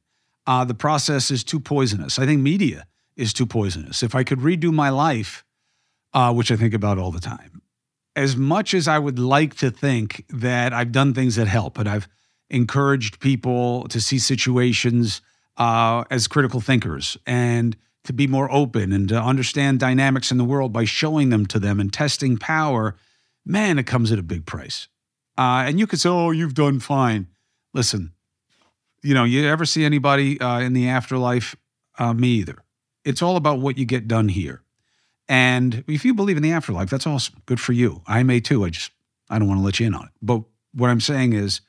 Uh, 0.48 0.64
the 0.64 0.74
process 0.74 1.32
is 1.32 1.44
too 1.44 1.60
poisonous. 1.60 2.18
I 2.18 2.26
think 2.26 2.42
media 2.42 2.86
is 3.16 3.34
too 3.34 3.46
poisonous. 3.46 4.04
If 4.04 4.16
I 4.16 4.24
could 4.24 4.40
redo 4.40 4.74
my 4.74 4.90
life, 4.90 5.44
uh, 6.14 6.34
which 6.34 6.52
I 6.52 6.56
think 6.56 6.74
about 6.74 6.98
all 6.98 7.12
the 7.12 7.20
time, 7.20 7.51
as 8.16 8.36
much 8.36 8.74
as 8.74 8.88
I 8.88 9.00
would 9.00 9.20
like 9.20 9.56
to 9.56 9.72
think 9.72 10.26
that 10.30 10.74
I've 10.74 10.92
done 10.92 11.14
things 11.14 11.36
that 11.36 11.48
help 11.48 11.78
and 11.78 11.88
I've 11.88 12.08
encouraged 12.50 13.20
people 13.20 13.88
to 13.88 14.02
see 14.02 14.20
situations 14.20 15.22
uh, 15.58 16.04
as 16.10 16.28
critical 16.28 16.60
thinkers 16.60 17.18
and 17.26 17.78
to 18.04 18.14
be 18.14 18.28
more 18.28 18.52
open 18.52 18.92
and 18.92 19.08
to 19.10 19.22
understand 19.22 19.80
dynamics 19.80 20.32
in 20.32 20.38
the 20.38 20.44
world 20.44 20.74
by 20.74 20.86
showing 20.86 21.30
them 21.30 21.46
to 21.46 21.60
them 21.60 21.80
and 21.80 21.94
testing 21.94 22.38
power, 22.38 22.96
man, 23.46 23.80
it 23.80 23.86
comes 23.86 24.12
at 24.12 24.20
a 24.20 24.24
big 24.24 24.46
price. 24.46 24.88
Uh, 25.38 25.64
and 25.66 25.80
you 25.80 25.88
could 25.88 26.00
say, 26.00 26.10
oh, 26.10 26.32
you've 26.32 26.54
done 26.54 26.80
fine. 26.80 27.28
Listen, 27.74 28.12
you 29.04 29.14
know, 29.14 29.24
you 29.24 29.48
ever 29.48 29.66
see 29.66 29.86
anybody 29.86 30.40
uh, 30.40 30.60
in 30.60 30.74
the 30.74 30.90
afterlife? 30.90 31.56
Uh, 31.98 32.14
me 32.14 32.30
either. 32.30 32.64
It's 33.06 33.22
all 33.22 33.36
about 33.36 33.60
what 33.60 33.78
you 33.78 33.86
get 33.86 34.08
done 34.08 34.30
here. 34.30 34.61
And 35.32 35.86
if 35.88 36.04
you 36.04 36.14
believe 36.14 36.36
in 36.36 36.44
the 36.44 36.52
afterlife, 36.52 36.90
that's 36.90 37.08
awesome. 37.08 37.42
Good 37.46 37.62
for 37.62 37.72
you. 37.72 38.02
I 38.06 38.22
may 38.22 38.42
too. 38.42 38.66
I 38.66 38.70
just, 38.70 38.92
I 39.30 39.40
don't 39.40 39.48
want 39.48 39.62
to 39.62 39.64
let 39.64 39.80
you 39.80 39.88
in 39.88 39.96
on 39.96 40.04
it. 40.04 40.12
But 40.22 40.44
what 40.74 40.90
I'm 40.90 41.00
saying 41.00 41.32
is, 41.32 41.62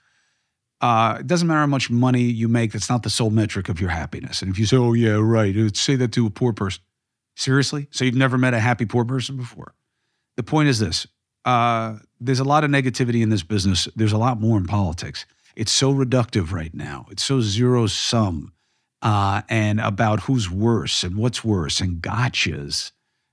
uh, 0.80 1.18
it 1.20 1.28
doesn't 1.28 1.46
matter 1.46 1.60
how 1.60 1.66
much 1.66 1.88
money 1.88 2.22
you 2.22 2.48
make. 2.48 2.72
That's 2.72 2.90
not 2.90 3.04
the 3.04 3.08
sole 3.08 3.30
metric 3.30 3.68
of 3.68 3.80
your 3.80 3.90
happiness. 3.90 4.42
And 4.42 4.50
if 4.50 4.58
you 4.58 4.66
say, 4.66 4.76
oh, 4.76 4.94
yeah, 4.94 5.12
right, 5.12 5.54
say 5.76 5.94
that 5.94 6.10
to 6.10 6.26
a 6.26 6.30
poor 6.30 6.52
person. 6.52 6.82
Seriously? 7.36 7.86
So 7.92 8.04
you've 8.04 8.16
never 8.16 8.36
met 8.36 8.52
a 8.52 8.58
happy 8.58 8.84
poor 8.84 9.04
person 9.04 9.36
before? 9.36 9.76
The 10.34 10.42
point 10.42 10.68
is 10.68 10.80
this 10.80 11.06
uh, 11.44 11.98
there's 12.20 12.40
a 12.40 12.44
lot 12.44 12.64
of 12.64 12.70
negativity 12.70 13.22
in 13.22 13.28
this 13.28 13.44
business. 13.44 13.86
There's 13.94 14.12
a 14.12 14.18
lot 14.18 14.40
more 14.40 14.58
in 14.58 14.66
politics. 14.66 15.24
It's 15.54 15.70
so 15.70 15.94
reductive 15.94 16.50
right 16.50 16.74
now, 16.74 17.06
it's 17.12 17.22
so 17.22 17.40
zero 17.40 17.86
sum 17.86 18.54
uh, 19.02 19.42
and 19.48 19.78
about 19.80 20.22
who's 20.22 20.50
worse 20.50 21.04
and 21.04 21.14
what's 21.14 21.44
worse 21.44 21.80
and 21.80 22.02
gotchas 22.02 22.90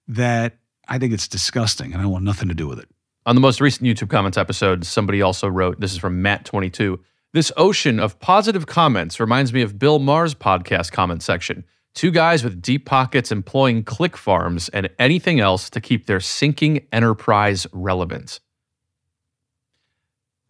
that 0.09 0.57
I 0.87 0.97
think 0.97 1.13
it's 1.13 1.27
disgusting 1.27 1.93
and 1.93 2.01
I 2.01 2.05
want 2.05 2.25
nothing 2.25 2.49
to 2.49 2.55
do 2.55 2.67
with 2.67 2.79
it. 2.79 2.89
On 3.25 3.35
the 3.35 3.41
most 3.41 3.61
recent 3.61 3.85
YouTube 3.85 4.09
comments 4.09 4.37
episode, 4.37 4.83
somebody 4.85 5.21
also 5.21 5.47
wrote 5.47 5.79
this 5.79 5.93
is 5.93 5.99
from 5.99 6.23
Matt22. 6.23 6.99
This 7.31 7.51
ocean 7.55 7.99
of 7.99 8.19
positive 8.19 8.65
comments 8.65 9.19
reminds 9.19 9.53
me 9.53 9.61
of 9.61 9.77
Bill 9.77 9.99
Maher's 9.99 10.33
podcast 10.33 10.91
comment 10.91 11.21
section. 11.21 11.63
Two 11.93 12.09
guys 12.09 12.43
with 12.43 12.61
deep 12.61 12.85
pockets 12.85 13.31
employing 13.31 13.83
click 13.83 14.17
farms 14.17 14.67
and 14.69 14.89
anything 14.97 15.39
else 15.39 15.69
to 15.69 15.81
keep 15.81 16.07
their 16.07 16.19
sinking 16.19 16.87
enterprise 16.91 17.67
relevant. 17.71 18.39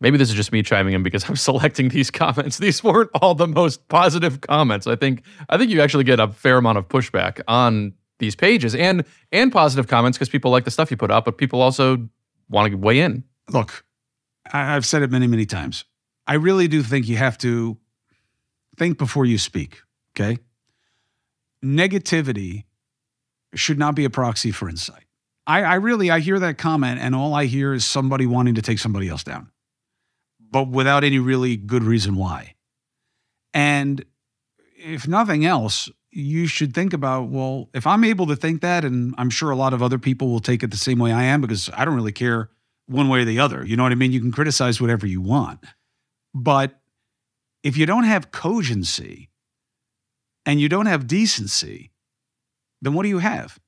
Maybe 0.02 0.18
this 0.18 0.30
is 0.30 0.36
just 0.36 0.54
me 0.54 0.64
chiming 0.64 0.94
in 0.94 1.04
because 1.04 1.24
I'm 1.30 1.36
selecting 1.36 1.90
these 1.90 2.10
comments. 2.10 2.60
These 2.60 2.82
weren't 2.82 3.10
all 3.16 3.36
the 3.36 3.48
most 3.48 3.90
positive 3.90 4.40
comments. 4.40 4.88
I 4.88 4.96
think 4.96 5.24
I 5.50 5.58
think 5.58 5.70
you 5.70 5.82
actually 5.82 6.06
get 6.06 6.22
a 6.22 6.30
fair 6.30 6.58
amount 6.58 6.78
of 6.78 6.88
pushback 6.88 7.42
on 7.48 7.94
these 8.20 8.36
pages 8.36 8.76
and 8.76 9.04
and 9.32 9.52
positive 9.52 9.88
comments 9.88 10.18
because 10.18 10.30
people 10.30 10.52
like 10.52 10.66
the 10.66 10.72
stuff 10.72 10.92
you 10.92 10.98
put 10.98 11.12
up, 11.12 11.26
but 11.26 11.38
people 11.38 11.62
also 11.62 12.08
want 12.50 12.72
to 12.72 12.78
weigh 12.78 13.00
in. 13.00 13.24
Look, 13.50 13.84
I've 14.52 14.86
said 14.86 15.02
it 15.02 15.12
many, 15.12 15.28
many 15.28 15.46
times. 15.46 15.86
I 16.28 16.36
really 16.36 16.68
do 16.68 16.84
think 16.84 17.08
you 17.08 17.18
have 17.18 17.38
to 17.40 17.78
think 18.78 18.98
before 18.98 19.26
you 19.26 19.38
speak, 19.38 19.82
okay? 20.12 20.38
Negativity 21.64 22.66
should 23.56 23.80
not 23.80 23.96
be 23.96 24.06
a 24.06 24.10
proxy 24.10 24.52
for 24.52 24.70
insight. 24.70 25.06
I, 25.48 25.64
I 25.64 25.74
really 25.76 26.12
I 26.12 26.20
hear 26.20 26.40
that 26.40 26.58
comment 26.58 27.00
and 27.02 27.16
all 27.16 27.34
I 27.34 27.46
hear 27.46 27.74
is 27.74 27.86
somebody 27.86 28.28
wanting 28.28 28.56
to 28.56 28.62
take 28.62 28.80
somebody 28.80 29.10
else 29.10 29.24
down, 29.24 29.50
but 30.52 30.68
without 30.68 31.04
any 31.04 31.18
really 31.18 31.58
good 31.58 31.84
reason 31.84 32.16
why. 32.16 32.56
And 33.54 34.06
if 34.78 35.08
nothing 35.08 35.46
else, 35.46 35.90
you 36.12 36.48
should 36.48 36.74
think 36.74 36.94
about 36.94 37.30
well, 37.30 37.70
if 37.74 37.86
I'm 37.86 38.04
able 38.04 38.28
to 38.28 38.36
think 38.36 38.62
that, 38.62 38.84
and 38.84 39.14
I'm 39.18 39.30
sure 39.30 39.52
a 39.52 39.56
lot 39.56 39.74
of 39.74 39.84
other 39.84 40.00
people 40.00 40.30
will 40.30 40.40
take 40.40 40.64
it 40.64 40.72
the 40.72 40.78
same 40.78 41.00
way 41.00 41.12
I 41.12 41.24
am 41.24 41.42
because 41.42 41.70
I 41.74 41.86
don't 41.86 41.96
really 41.96 42.12
care 42.12 42.50
one 42.88 43.10
way 43.10 43.22
or 43.22 43.26
the 43.26 43.40
other. 43.40 43.66
You 43.66 43.78
know 43.78 43.84
what 43.84 43.92
I 43.92 43.96
mean? 43.96 44.12
You 44.12 44.20
can 44.20 44.32
criticize 44.32 44.82
whatever 44.82 45.06
you 45.06 45.22
want. 45.22 45.60
But 46.34 46.80
if 47.64 47.78
you 47.78 47.86
don't 47.86 48.06
have 48.06 48.32
cogency 48.32 49.30
and 50.46 50.60
you 50.60 50.70
don't 50.70 50.88
have 50.88 51.08
decency, 51.08 51.92
then 52.82 52.94
what 52.94 53.04
do 53.04 53.10
you 53.10 53.20
have? 53.20 53.60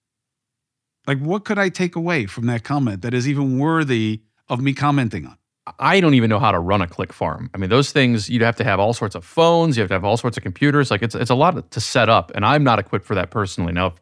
Like, 1.08 1.20
what 1.20 1.46
could 1.46 1.60
I 1.60 1.70
take 1.70 1.96
away 1.96 2.26
from 2.26 2.46
that 2.48 2.64
comment 2.64 3.02
that 3.02 3.14
is 3.14 3.28
even 3.28 3.60
worthy 3.60 4.22
of 4.48 4.62
me 4.62 4.74
commenting 4.74 5.26
on? 5.26 5.38
I 5.78 6.00
don't 6.00 6.16
even 6.16 6.30
know 6.30 6.40
how 6.40 6.52
to 6.52 6.60
run 6.60 6.82
a 6.82 6.88
click 6.88 7.14
farm. 7.14 7.50
I 7.54 7.58
mean, 7.58 7.70
those 7.70 7.92
things 7.92 8.30
you'd 8.30 8.42
have 8.42 8.56
to 8.56 8.64
have 8.64 8.80
all 8.80 8.94
sorts 8.94 9.14
of 9.14 9.24
phones, 9.24 9.78
you 9.78 9.82
have 9.82 9.90
to 9.90 9.94
have 9.94 10.04
all 10.04 10.18
sorts 10.18 10.38
of 10.38 10.44
computers. 10.44 10.90
Like 10.90 11.04
it's 11.04 11.14
it's 11.14 11.30
a 11.30 11.36
lot 11.36 11.72
to 11.72 11.80
set 11.80 12.10
up, 12.10 12.32
and 12.34 12.46
I'm 12.46 12.64
not 12.64 12.80
equipped 12.80 13.06
for 13.06 13.16
that 13.16 13.30
personally. 13.30 13.72
Now, 13.72 13.88
if, 13.88 13.94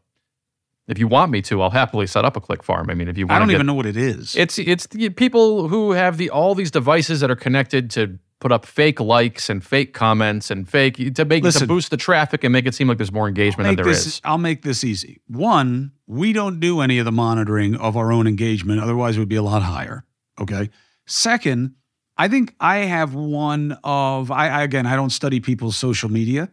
if 0.87 0.99
you 0.99 1.07
want 1.07 1.31
me 1.31 1.41
to, 1.43 1.61
I'll 1.61 1.69
happily 1.69 2.07
set 2.07 2.23
up 2.23 2.37
a 2.37 2.41
click 2.41 2.63
farm. 2.63 2.89
I 2.89 2.93
mean, 2.93 3.09
if 3.09 3.17
you 3.17 3.27
want, 3.27 3.35
I 3.35 3.39
don't 3.39 3.49
get, 3.49 3.55
even 3.55 3.67
know 3.67 3.73
what 3.73 3.85
it 3.85 3.97
is. 3.97 4.35
It's 4.35 4.57
it's 4.57 4.87
the 4.87 5.09
people 5.09 5.67
who 5.67 5.91
have 5.91 6.17
the 6.17 6.29
all 6.29 6.55
these 6.55 6.71
devices 6.71 7.19
that 7.19 7.29
are 7.29 7.35
connected 7.35 7.91
to 7.91 8.17
put 8.39 8.53
up 8.53 8.65
fake 8.65 9.01
likes 9.01 9.49
and 9.49 9.61
fake 9.61 9.93
comments 9.93 10.49
and 10.49 10.67
fake 10.67 11.13
to 11.15 11.25
make 11.25 11.43
Listen, 11.43 11.61
to 11.61 11.67
boost 11.67 11.91
the 11.91 11.97
traffic 11.97 12.45
and 12.45 12.53
make 12.53 12.65
it 12.65 12.73
seem 12.73 12.87
like 12.87 12.97
there's 12.97 13.11
more 13.11 13.27
engagement 13.27 13.67
than 13.67 13.75
there 13.75 13.85
this, 13.85 14.07
is. 14.07 14.21
I'll 14.23 14.37
make 14.37 14.61
this 14.61 14.85
easy. 14.85 15.19
One, 15.27 15.91
we 16.07 16.31
don't 16.31 16.61
do 16.61 16.79
any 16.79 16.99
of 16.99 17.05
the 17.05 17.11
monitoring 17.11 17.75
of 17.75 17.97
our 17.97 18.13
own 18.13 18.27
engagement, 18.27 18.79
otherwise 18.79 19.17
it 19.17 19.19
would 19.19 19.27
be 19.27 19.35
a 19.35 19.43
lot 19.43 19.61
higher. 19.61 20.05
Okay. 20.39 20.69
Second, 21.09 21.73
I 22.17 22.27
think 22.27 22.53
I 22.59 22.77
have 22.77 23.15
one 23.15 23.77
of 23.83 24.29
I, 24.29 24.61
again 24.61 24.85
I 24.85 24.95
don't 24.95 25.09
study 25.09 25.39
people's 25.39 25.75
social 25.75 26.09
media. 26.09 26.51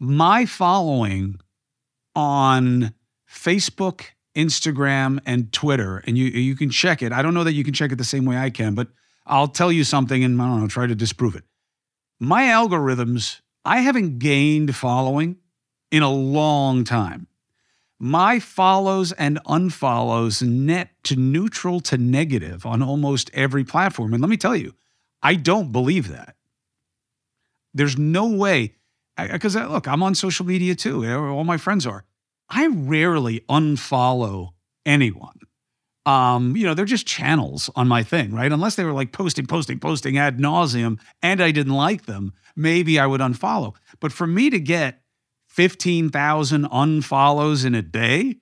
My 0.00 0.44
following 0.44 1.38
on 2.16 2.94
Facebook, 3.30 4.02
Instagram, 4.34 5.20
and 5.24 5.52
Twitter, 5.52 5.98
and 5.98 6.18
you 6.18 6.24
you 6.26 6.56
can 6.56 6.68
check 6.68 7.00
it. 7.00 7.12
I 7.12 7.22
don't 7.22 7.32
know 7.32 7.44
that 7.44 7.52
you 7.52 7.62
can 7.62 7.74
check 7.74 7.92
it 7.92 7.96
the 7.96 8.04
same 8.04 8.24
way 8.24 8.36
I 8.36 8.50
can, 8.50 8.74
but 8.74 8.88
I'll 9.24 9.46
tell 9.46 9.70
you 9.70 9.84
something 9.84 10.24
and 10.24 10.42
I 10.42 10.46
don't 10.46 10.60
know, 10.60 10.66
try 10.66 10.88
to 10.88 10.96
disprove 10.96 11.36
it. 11.36 11.44
My 12.18 12.44
algorithms, 12.46 13.40
I 13.64 13.82
haven't 13.82 14.18
gained 14.18 14.74
following 14.74 15.36
in 15.92 16.02
a 16.02 16.10
long 16.10 16.82
time. 16.82 17.28
My 18.04 18.40
follows 18.40 19.12
and 19.12 19.38
unfollows 19.44 20.42
net 20.42 20.90
to 21.04 21.14
neutral 21.14 21.78
to 21.82 21.96
negative 21.96 22.66
on 22.66 22.82
almost 22.82 23.30
every 23.32 23.62
platform. 23.62 24.12
And 24.12 24.20
let 24.20 24.28
me 24.28 24.36
tell 24.36 24.56
you, 24.56 24.74
I 25.22 25.36
don't 25.36 25.70
believe 25.70 26.08
that. 26.08 26.34
There's 27.72 27.96
no 27.96 28.26
way, 28.26 28.74
because 29.16 29.54
look, 29.54 29.86
I'm 29.86 30.02
on 30.02 30.16
social 30.16 30.44
media 30.44 30.74
too. 30.74 31.08
All 31.08 31.44
my 31.44 31.58
friends 31.58 31.86
are. 31.86 32.04
I 32.50 32.66
rarely 32.66 33.44
unfollow 33.48 34.48
anyone 34.84 35.38
um, 36.04 36.56
you 36.56 36.66
know, 36.66 36.74
they're 36.74 36.84
just 36.84 37.06
channels 37.06 37.70
on 37.76 37.86
my 37.86 38.02
thing, 38.02 38.34
right? 38.34 38.50
Unless 38.50 38.76
they 38.76 38.84
were 38.84 38.92
like 38.92 39.12
posting, 39.12 39.46
posting, 39.46 39.78
posting 39.78 40.18
ad 40.18 40.38
nauseum 40.38 40.98
and 41.22 41.40
I 41.40 41.52
didn't 41.52 41.74
like 41.74 42.06
them, 42.06 42.32
maybe 42.56 42.98
I 42.98 43.06
would 43.06 43.20
unfollow. 43.20 43.74
But 44.00 44.12
for 44.12 44.26
me 44.26 44.50
to 44.50 44.58
get 44.58 45.01
15,000 45.52 46.64
unfollows 46.70 47.66
in 47.66 47.74
a 47.74 47.82
day, 47.82 48.36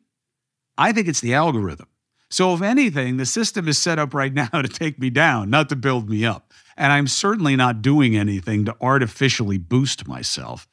I 0.79 0.93
think 0.93 1.09
it's 1.09 1.21
the 1.21 1.35
algorithm. 1.35 1.89
So, 2.31 2.55
if 2.55 2.63
anything, 2.63 3.17
the 3.17 3.27
system 3.27 3.67
is 3.67 3.79
set 3.79 3.99
up 3.99 4.15
right 4.15 4.33
now 4.43 4.47
to 4.47 4.69
take 4.69 5.01
me 5.01 5.11
down, 5.11 5.51
not 5.51 5.69
to 5.71 5.77
build 5.77 6.09
me 6.09 6.25
up. 6.25 6.53
And 6.77 6.93
I'm 6.93 7.09
certainly 7.09 7.57
not 7.57 7.83
doing 7.83 8.17
anything 8.17 8.65
to 8.67 8.77
artificially 8.81 9.59
boost 9.59 10.07
myself. 10.07 10.69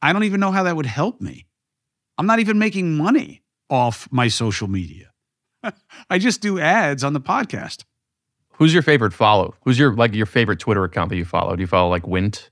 I 0.00 0.14
don't 0.14 0.24
even 0.24 0.40
know 0.40 0.50
how 0.50 0.62
that 0.62 0.76
would 0.76 0.86
help 0.86 1.20
me. 1.20 1.44
I'm 2.16 2.26
not 2.26 2.38
even 2.38 2.58
making 2.58 2.96
money 2.96 3.42
off 3.68 4.08
my 4.10 4.28
social 4.28 4.68
media. 4.68 5.12
I 6.10 6.18
just 6.18 6.40
do 6.40 6.58
ads 6.58 7.04
on 7.04 7.12
the 7.12 7.20
podcast. 7.20 7.84
Who's 8.54 8.72
your 8.72 8.82
favorite 8.82 9.12
follow? 9.12 9.54
Who's 9.64 9.78
your 9.78 9.92
like 9.92 10.14
your 10.14 10.24
favorite 10.24 10.58
Twitter 10.58 10.84
account 10.84 11.10
that 11.10 11.16
you 11.16 11.26
follow? 11.26 11.54
Do 11.54 11.60
you 11.60 11.66
follow 11.66 11.90
like 11.90 12.06
Wint? 12.06 12.48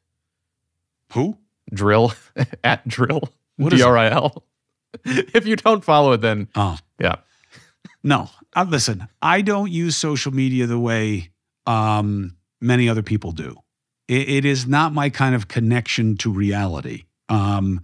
Who? 1.15 1.39
Drill 1.73 2.12
at 2.65 2.87
dril. 2.87 3.29
What 3.57 3.73
D 3.73 3.83
R 3.83 3.97
I 3.97 4.11
L. 4.11 4.45
If 5.05 5.47
you 5.47 5.55
don't 5.55 5.85
follow 5.85 6.12
it, 6.12 6.21
then 6.21 6.49
oh 6.57 6.77
yeah. 6.99 7.17
No, 8.03 8.31
uh, 8.57 8.67
listen. 8.69 9.07
I 9.23 9.41
don't 9.41 9.71
use 9.71 9.97
social 9.97 10.33
media 10.33 10.67
the 10.67 10.79
way 10.81 11.31
um, 11.67 12.37
many 12.61 12.89
other 12.89 13.03
people 13.03 13.33
do. 13.33 13.57
It, 14.09 14.29
it 14.29 14.45
is 14.45 14.67
not 14.67 14.93
my 14.93 15.11
kind 15.11 15.35
of 15.35 15.49
connection 15.49 16.17
to 16.19 16.33
reality. 16.33 17.05
Um, 17.29 17.83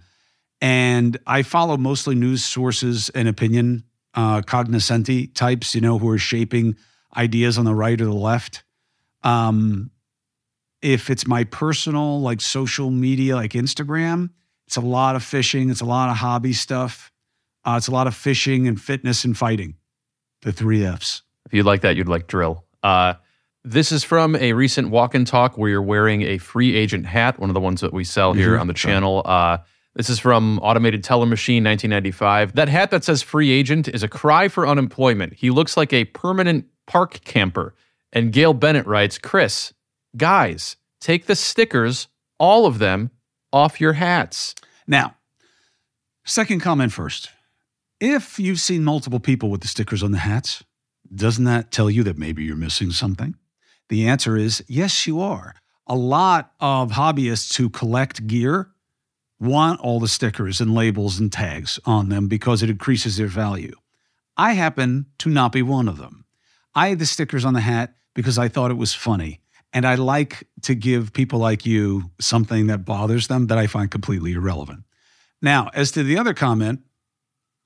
and 0.59 1.17
I 1.27 1.43
follow 1.43 1.77
mostly 1.77 2.15
news 2.15 2.43
sources 2.43 3.09
and 3.09 3.27
opinion 3.27 3.83
uh, 4.15 4.41
cognoscenti 4.41 5.27
types, 5.27 5.75
you 5.75 5.81
know, 5.81 5.99
who 5.99 6.09
are 6.09 6.17
shaping 6.17 6.75
ideas 7.15 7.57
on 7.57 7.65
the 7.65 7.75
right 7.75 7.99
or 8.01 8.05
the 8.05 8.13
left. 8.13 8.63
Um, 9.23 9.91
if 10.87 11.09
it's 11.09 11.27
my 11.27 11.43
personal, 11.43 12.21
like 12.21 12.39
social 12.39 12.89
media, 12.89 13.35
like 13.35 13.51
Instagram, 13.51 14.29
it's 14.67 14.77
a 14.77 14.81
lot 14.81 15.15
of 15.17 15.23
fishing, 15.23 15.69
it's 15.69 15.81
a 15.81 15.85
lot 15.85 16.09
of 16.09 16.15
hobby 16.17 16.53
stuff, 16.53 17.11
uh, 17.65 17.75
it's 17.77 17.89
a 17.89 17.91
lot 17.91 18.07
of 18.07 18.15
fishing 18.15 18.67
and 18.67 18.79
fitness 18.79 19.25
and 19.25 19.37
fighting. 19.37 19.75
The 20.43 20.53
three 20.53 20.85
F's. 20.85 21.23
If 21.45 21.53
you'd 21.53 21.65
like 21.65 21.81
that, 21.81 21.97
you'd 21.97 22.07
like 22.07 22.27
dril. 22.27 22.61
Uh, 22.83 23.15
this 23.65 23.91
is 23.91 24.05
from 24.05 24.35
a 24.37 24.53
recent 24.53 24.89
walk 24.89 25.13
and 25.13 25.27
talk 25.27 25.57
where 25.57 25.69
you're 25.69 25.81
wearing 25.81 26.21
a 26.21 26.37
free 26.37 26.73
agent 26.75 27.05
hat, 27.05 27.37
one 27.37 27.49
of 27.49 27.53
the 27.53 27.59
ones 27.59 27.81
that 27.81 27.91
we 27.91 28.05
sell 28.05 28.31
here 28.31 28.55
Mhm. 28.55 28.61
on 28.61 28.67
the 28.67 28.73
channel. 28.73 29.21
Uh, 29.25 29.57
this 29.95 30.09
is 30.09 30.19
from 30.19 30.57
Automated 30.59 31.03
Teller 31.03 31.25
Machine 31.25 31.63
1995. 31.63 32.53
That 32.53 32.69
hat 32.69 32.91
that 32.91 33.03
says 33.03 33.21
free 33.23 33.51
agent 33.51 33.89
is 33.89 34.03
a 34.03 34.07
cry 34.07 34.47
for 34.47 34.65
unemployment. 34.65 35.33
He 35.33 35.49
looks 35.49 35.75
like 35.75 35.91
a 35.91 36.05
permanent 36.05 36.65
park 36.85 37.19
camper. 37.25 37.75
And 38.13 38.31
Gail 38.31 38.53
Bennett 38.53 38.85
writes 38.87 39.17
Chris, 39.17 39.73
guys, 40.17 40.75
take 40.99 41.25
the 41.25 41.35
stickers, 41.35 42.07
all 42.39 42.65
of 42.65 42.79
them, 42.79 43.11
off 43.53 43.79
your 43.79 43.93
hats. 43.93 44.55
Now, 44.85 45.15
second 46.25 46.61
comment 46.61 46.91
first. 46.91 47.29
If 47.99 48.39
you've 48.39 48.59
seen 48.59 48.83
multiple 48.83 49.19
people 49.19 49.49
with 49.49 49.61
the 49.61 49.67
stickers 49.67 50.03
on 50.03 50.11
the 50.11 50.19
hats, 50.19 50.63
doesn't 51.13 51.45
that 51.45 51.71
tell 51.71 51.89
you 51.89 52.03
that 52.03 52.17
maybe 52.17 52.43
you're 52.43 52.55
missing 52.55 52.91
something? 52.91 53.35
The 53.89 54.07
answer 54.07 54.37
is 54.37 54.63
yes, 54.67 55.07
you 55.07 55.21
are. 55.21 55.55
A 55.87 55.95
lot 55.95 56.51
of 56.59 56.91
hobbyists 56.91 57.55
who 57.55 57.69
collect 57.69 58.27
gear 58.27 58.69
want 59.39 59.79
all 59.79 59.99
the 59.99 60.07
stickers 60.07 60.59
and 60.59 60.73
labels 60.73 61.19
and 61.19 61.31
tags 61.31 61.79
on 61.85 62.09
them 62.09 62.27
because 62.27 62.61
it 62.61 62.69
increases 62.69 63.17
their 63.17 63.27
value. 63.27 63.75
I 64.35 64.53
happen 64.53 65.07
to 65.19 65.29
not 65.29 65.51
be 65.51 65.61
one 65.61 65.87
of 65.87 65.97
them. 65.97 66.25
I 66.75 66.89
had 66.89 66.99
the 66.99 67.05
stickers 67.05 67.45
on 67.45 67.53
the 67.53 67.61
hat 67.61 67.95
because 68.13 68.37
I 68.37 68.47
thought 68.47 68.71
it 68.71 68.75
was 68.75 68.93
funny. 68.93 69.41
And 69.73 69.85
I 69.85 69.95
like 69.95 70.47
to 70.63 70.75
give 70.75 71.13
people 71.13 71.39
like 71.39 71.65
you 71.65 72.11
something 72.19 72.67
that 72.67 72.85
bothers 72.85 73.27
them 73.27 73.47
that 73.47 73.57
I 73.57 73.67
find 73.67 73.91
completely 73.91 74.33
irrelevant. 74.33 74.83
Now, 75.41 75.69
as 75.73 75.91
to 75.91 76.03
the 76.03 76.17
other 76.17 76.33
comment 76.33 76.81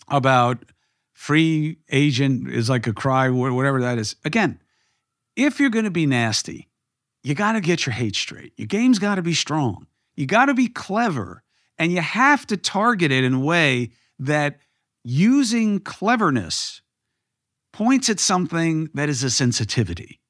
about 0.07 0.65
free 1.13 1.77
agent 1.91 2.49
is 2.49 2.69
like 2.69 2.87
a 2.87 2.93
cry, 2.93 3.29
whatever 3.29 3.81
that 3.81 3.97
is, 3.97 4.15
again, 4.25 4.59
if 5.35 5.59
you're 5.59 5.69
going 5.69 5.85
to 5.85 5.91
be 5.91 6.05
nasty, 6.05 6.67
you 7.23 7.35
got 7.35 7.53
to 7.53 7.61
get 7.61 7.85
your 7.85 7.93
hate 7.93 8.15
straight. 8.15 8.53
Your 8.57 8.67
game's 8.67 8.99
got 8.99 9.15
to 9.15 9.21
be 9.21 9.33
strong. 9.33 9.87
You 10.15 10.25
got 10.25 10.45
to 10.45 10.53
be 10.53 10.67
clever. 10.67 11.43
And 11.77 11.91
you 11.91 12.01
have 12.01 12.45
to 12.47 12.57
target 12.57 13.11
it 13.11 13.23
in 13.23 13.33
a 13.33 13.39
way 13.39 13.91
that 14.19 14.59
using 15.03 15.79
cleverness 15.79 16.81
points 17.73 18.09
at 18.09 18.19
something 18.19 18.89
that 18.93 19.09
is 19.09 19.23
a 19.23 19.29
sensitivity. 19.29 20.20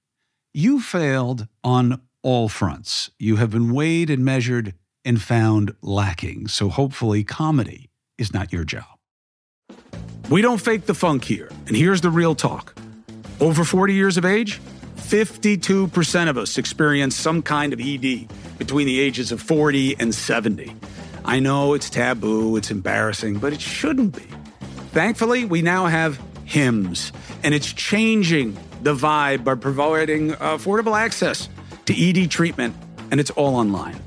You 0.54 0.82
failed 0.82 1.48
on 1.64 2.02
all 2.24 2.50
fronts. 2.50 3.10
You 3.18 3.38
have 3.38 3.52
been 3.52 3.74
weighed 3.74 4.10
and 4.10 4.26
measured 4.26 4.74
and 5.06 5.22
found 5.22 5.74
lacking. 5.82 6.50
So 6.50 6.68
hopefully, 6.68 7.24
comedy 7.24 7.90
is 8.18 8.34
not 8.34 8.52
your 8.52 8.66
job. 8.66 8.84
We 10.30 10.42
don't 10.42 10.60
fake 10.60 10.88
the 10.88 10.94
funk 10.94 11.24
here. 11.24 11.50
And 11.68 11.76
here's 11.76 12.02
the 12.02 12.10
real 12.10 12.36
talk 12.36 12.76
over 13.40 13.64
40 13.64 13.94
years 13.94 14.18
of 14.18 14.26
age, 14.26 14.60
52% 14.98 16.30
of 16.30 16.38
us 16.38 16.58
experience 16.58 17.16
some 17.16 17.42
kind 17.42 17.72
of 17.72 17.80
ED 17.80 18.28
between 18.58 18.88
the 18.88 19.00
ages 19.00 19.32
of 19.32 19.42
40 19.42 19.96
and 20.02 20.14
70. 20.14 20.76
I 21.24 21.40
know 21.40 21.76
it's 21.76 21.90
taboo, 21.90 22.58
it's 22.58 22.72
embarrassing, 22.72 23.40
but 23.40 23.54
it 23.54 23.62
shouldn't 23.62 24.18
be. 24.18 24.28
Thankfully, 24.92 25.46
we 25.46 25.62
now 25.62 25.86
have 25.86 26.22
Hims, 26.44 27.14
and 27.42 27.54
it's 27.54 27.72
changing 27.72 28.58
the 28.84 28.96
vibe 28.96 29.44
by 29.44 29.56
providing 29.56 30.32
affordable 30.32 30.98
access 30.98 31.50
to 31.86 31.94
ED 31.94 32.30
treatment, 32.30 32.76
and 33.12 33.20
it's 33.20 33.32
all 33.32 33.56
online. 33.56 34.00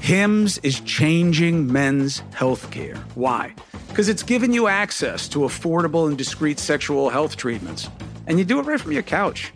HIMS 0.00 0.58
is 0.58 0.80
changing 0.80 1.72
men's 1.72 2.22
health 2.34 2.70
care. 2.70 2.96
Why? 3.14 3.54
Because 3.88 4.08
it's 4.08 4.22
giving 4.22 4.52
you 4.52 4.66
access 4.66 5.28
to 5.28 5.40
affordable 5.40 6.08
and 6.08 6.18
discreet 6.18 6.58
sexual 6.58 7.08
health 7.08 7.36
treatments, 7.36 7.88
and 8.26 8.38
you 8.38 8.44
do 8.44 8.58
it 8.58 8.66
right 8.66 8.80
from 8.80 8.92
your 8.92 9.02
couch. 9.02 9.52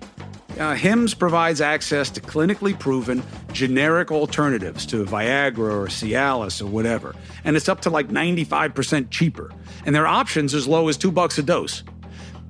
Uh, 0.58 0.74
HIMS 0.74 1.14
provides 1.14 1.60
access 1.60 2.10
to 2.10 2.20
clinically 2.20 2.76
proven 2.76 3.22
generic 3.52 4.10
alternatives 4.10 4.86
to 4.86 5.04
Viagra 5.04 5.72
or 5.72 5.86
Cialis 5.86 6.60
or 6.62 6.66
whatever, 6.66 7.14
and 7.44 7.54
it's 7.54 7.68
up 7.68 7.82
to 7.82 7.90
like 7.90 8.08
95% 8.08 9.10
cheaper. 9.10 9.52
And 9.84 9.94
their 9.94 10.06
options 10.06 10.54
as 10.54 10.66
low 10.66 10.88
as 10.88 10.96
two 10.96 11.12
bucks 11.12 11.38
a 11.38 11.42
dose. 11.42 11.84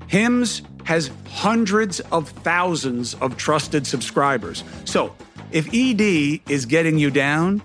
HIMS 0.09 0.63
has 0.85 1.11
hundreds 1.29 2.01
of 2.01 2.29
thousands 2.29 3.15
of 3.15 3.37
trusted 3.37 3.87
subscribers. 3.87 4.65
So 4.85 5.15
if 5.51 5.69
ED 5.73 6.41
is 6.51 6.67
getting 6.67 6.99
you 6.99 7.11
down, 7.11 7.63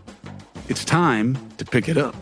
it's 0.70 0.86
time 0.86 1.38
to 1.58 1.66
pick 1.66 1.90
it 1.90 1.98
up. 1.98 2.16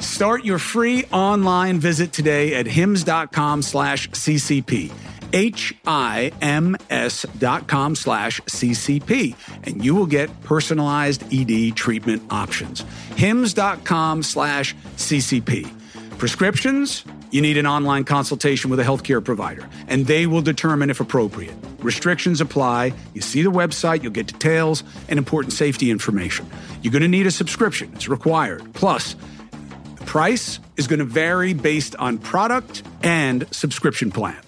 Start 0.00 0.44
your 0.44 0.58
free 0.58 1.04
online 1.12 1.78
visit 1.78 2.12
today 2.12 2.54
at 2.54 2.66
hims.com 2.66 3.62
slash 3.62 4.10
CCP. 4.10 4.92
H-I-M-S 5.32 7.26
dot 7.38 7.66
com 7.66 7.96
slash 7.96 8.40
CCP. 8.42 9.34
And 9.64 9.84
you 9.84 9.94
will 9.94 10.06
get 10.06 10.30
personalized 10.42 11.24
ED 11.34 11.74
treatment 11.74 12.22
options. 12.30 12.84
Hims.com 13.16 14.22
slash 14.22 14.76
CCP. 14.96 15.68
Prescriptions, 16.18 17.04
you 17.34 17.40
need 17.40 17.56
an 17.56 17.66
online 17.66 18.04
consultation 18.04 18.70
with 18.70 18.78
a 18.78 18.84
healthcare 18.84 19.22
provider, 19.22 19.68
and 19.88 20.06
they 20.06 20.24
will 20.24 20.40
determine 20.40 20.88
if 20.88 21.00
appropriate. 21.00 21.56
Restrictions 21.80 22.40
apply. 22.40 22.92
You 23.12 23.22
see 23.22 23.42
the 23.42 23.50
website, 23.50 24.04
you'll 24.04 24.12
get 24.12 24.28
details 24.28 24.84
and 25.08 25.18
important 25.18 25.52
safety 25.52 25.90
information. 25.90 26.48
You're 26.80 26.92
going 26.92 27.02
to 27.02 27.08
need 27.08 27.26
a 27.26 27.32
subscription, 27.32 27.90
it's 27.92 28.06
required. 28.06 28.72
Plus, 28.72 29.16
the 29.96 30.04
price 30.04 30.60
is 30.76 30.86
going 30.86 31.00
to 31.00 31.04
vary 31.04 31.54
based 31.54 31.96
on 31.96 32.18
product 32.18 32.84
and 33.02 33.52
subscription 33.52 34.12
plan. 34.12 34.40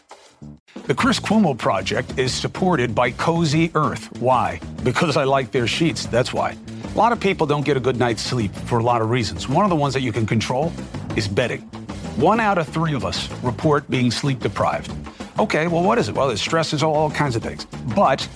The 0.84 0.94
Chris 0.94 1.18
Cuomo 1.18 1.58
Project 1.58 2.16
is 2.20 2.32
supported 2.32 2.94
by 2.94 3.10
Cozy 3.10 3.72
Earth. 3.74 4.16
Why? 4.20 4.60
Because 4.84 5.16
I 5.16 5.24
like 5.24 5.50
their 5.50 5.66
sheets. 5.66 6.06
That's 6.06 6.32
why. 6.32 6.56
A 6.94 6.96
lot 6.96 7.10
of 7.10 7.18
people 7.18 7.48
don't 7.48 7.64
get 7.64 7.76
a 7.76 7.80
good 7.80 7.98
night's 7.98 8.22
sleep 8.22 8.54
for 8.54 8.78
a 8.78 8.84
lot 8.84 9.02
of 9.02 9.10
reasons. 9.10 9.48
One 9.48 9.64
of 9.64 9.70
the 9.70 9.76
ones 9.76 9.92
that 9.94 10.02
you 10.02 10.12
can 10.12 10.24
control 10.24 10.72
is 11.16 11.26
bedding. 11.26 11.68
One 12.16 12.40
out 12.40 12.56
of 12.56 12.66
three 12.66 12.94
of 12.94 13.04
us 13.04 13.30
report 13.42 13.90
being 13.90 14.10
sleep 14.10 14.40
deprived. 14.40 14.90
Okay, 15.38 15.66
well, 15.66 15.82
what 15.82 15.98
is 15.98 16.08
it? 16.08 16.14
Well, 16.14 16.30
it's 16.30 16.40
stress, 16.40 16.72
it's 16.72 16.82
all, 16.82 16.94
all 16.94 17.10
kinds 17.10 17.36
of 17.36 17.42
things. 17.42 17.66
But 17.94 18.26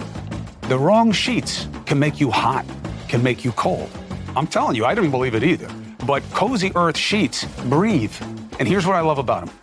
the 0.68 0.78
wrong 0.78 1.12
sheets 1.12 1.66
can 1.86 1.98
make 1.98 2.20
you 2.20 2.30
hot, 2.30 2.66
can 3.08 3.22
make 3.22 3.42
you 3.42 3.52
cold. 3.52 3.90
I'm 4.36 4.46
telling 4.46 4.76
you, 4.76 4.84
I 4.84 4.94
don't 4.94 5.10
believe 5.10 5.34
it 5.34 5.42
either. 5.42 5.66
But 6.06 6.22
Cozy 6.34 6.72
Earth 6.74 6.98
sheets 6.98 7.46
breathe. 7.70 8.12
And 8.58 8.68
here's 8.68 8.86
what 8.86 8.96
I 8.96 9.00
love 9.00 9.16
about 9.16 9.46
them. 9.46 9.56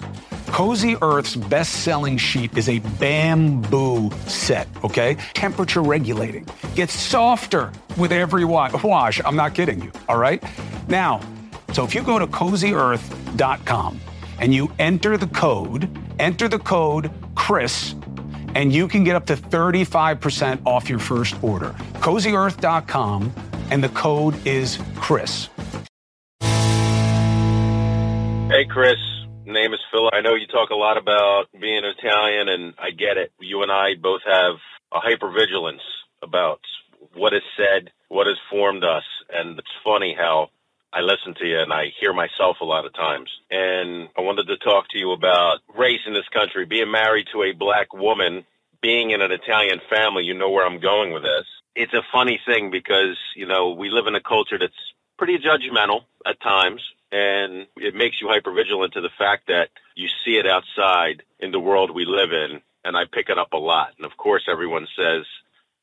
Cozy 0.48 0.96
Earth's 1.04 1.36
best 1.36 1.84
selling 1.84 2.18
sheet 2.18 2.58
is 2.58 2.70
a 2.70 2.80
bamboo 3.00 4.10
set, 4.26 4.68
okay? 4.84 5.16
Temperature 5.36 5.84
regulating. 5.84 6.48
Gets 6.74 6.94
softer 6.94 7.72
with 7.98 8.12
every 8.12 8.46
wash. 8.46 9.22
I'm 9.24 9.36
not 9.36 9.54
kidding 9.54 9.84
you, 9.84 9.92
all 10.10 10.18
right? 10.18 10.44
Now, 10.88 11.22
so 11.74 11.84
if 11.84 11.94
you 11.94 12.04
go 12.04 12.20
to 12.20 12.28
cozyearth.com 12.28 14.00
and 14.40 14.54
you 14.54 14.72
enter 14.80 15.18
the 15.18 15.28
code, 15.28 15.90
enter 16.20 16.48
the 16.48 16.60
code 16.60 17.12
Chris, 17.36 17.96
and 18.56 18.74
you 18.74 18.88
can 18.88 19.04
get 19.04 19.16
up 19.16 19.26
to 19.28 19.36
35% 19.36 20.66
off 20.66 20.90
your 20.90 21.00
first 21.00 21.42
order. 21.44 21.70
Cozyearth.com, 21.96 23.34
and 23.72 23.84
the 23.84 23.90
code 23.90 24.36
is 24.46 24.80
Chris. 24.96 25.50
Hey, 28.50 28.66
Chris. 28.66 28.98
Name 29.46 29.74
is 29.74 29.80
Phil. 29.92 30.10
I 30.12 30.22
know 30.22 30.36
you 30.36 30.48
talk 30.48 30.72
a 30.72 30.76
lot 30.76 30.98
about 30.98 31.46
being 31.58 31.84
Italian, 31.86 32.50
and 32.50 32.74
I 32.78 32.92
get 32.92 33.18
it. 33.18 33.32
You 33.40 33.62
and 33.64 33.72
I 33.72 33.96
both 34.02 34.22
have 34.26 34.56
a 34.92 35.00
hypervigilance 35.00 35.86
about 36.22 36.60
what 37.14 37.34
is 37.34 37.44
said, 37.56 37.92
what 38.10 38.28
has 38.28 38.38
formed 38.50 38.84
us, 38.84 39.04
and 39.34 39.58
it's 39.58 39.68
funny 39.84 40.16
how 40.18 40.50
I 40.98 41.02
listen 41.02 41.36
to 41.36 41.46
you 41.46 41.60
and 41.60 41.72
I 41.72 41.94
hear 42.00 42.12
myself 42.12 42.58
a 42.60 42.66
lot 42.66 42.88
of 42.88 42.94
times. 42.96 43.30
And 43.52 44.10
I 44.18 44.22
wanted 44.22 44.48
to 44.48 44.58
talk 44.58 44.90
to 44.90 44.98
you 44.98 45.12
about 45.12 45.60
race 45.78 46.00
in 46.08 46.14
this 46.14 46.28
country, 46.34 46.66
being 46.66 46.90
married 46.90 47.28
to 47.34 47.44
a 47.44 47.52
black 47.52 47.94
woman, 47.94 48.46
being 48.82 49.12
in 49.12 49.22
an 49.22 49.32
Italian 49.32 49.80
family. 49.92 50.24
You 50.24 50.34
know 50.34 50.50
where 50.50 50.66
I'm 50.66 50.80
going 50.80 51.14
with 51.14 51.22
this. 51.22 51.46
It's 51.76 51.94
a 51.94 52.02
funny 52.12 52.40
thing 52.48 52.72
because, 52.72 53.16
you 53.36 53.46
know, 53.46 53.74
we 53.74 53.92
live 53.92 54.08
in 54.08 54.16
a 54.16 54.22
culture 54.22 54.58
that's 54.58 54.74
pretty 55.20 55.38
judgmental 55.38 56.02
at 56.26 56.42
times 56.42 56.82
and 57.12 57.68
it 57.78 57.94
makes 57.94 58.20
you 58.20 58.28
hypervigilant 58.28 58.94
to 58.94 59.02
the 59.02 59.14
fact 59.20 59.48
that 59.50 59.70
you 59.96 60.08
see 60.26 60.38
it 60.38 60.48
outside 60.48 61.22
in 61.40 61.52
the 61.52 61.60
world 61.60 61.92
we 61.94 62.06
live 62.06 62.32
in 62.32 62.60
and 62.84 62.98
I 62.98 63.04
pick 63.06 63.30
it 63.30 63.38
up 63.38 63.54
a 63.54 63.58
lot. 63.58 63.90
And 63.98 64.06
of 64.06 64.18
course 64.18 64.48
everyone 64.52 64.88
says, 64.98 65.26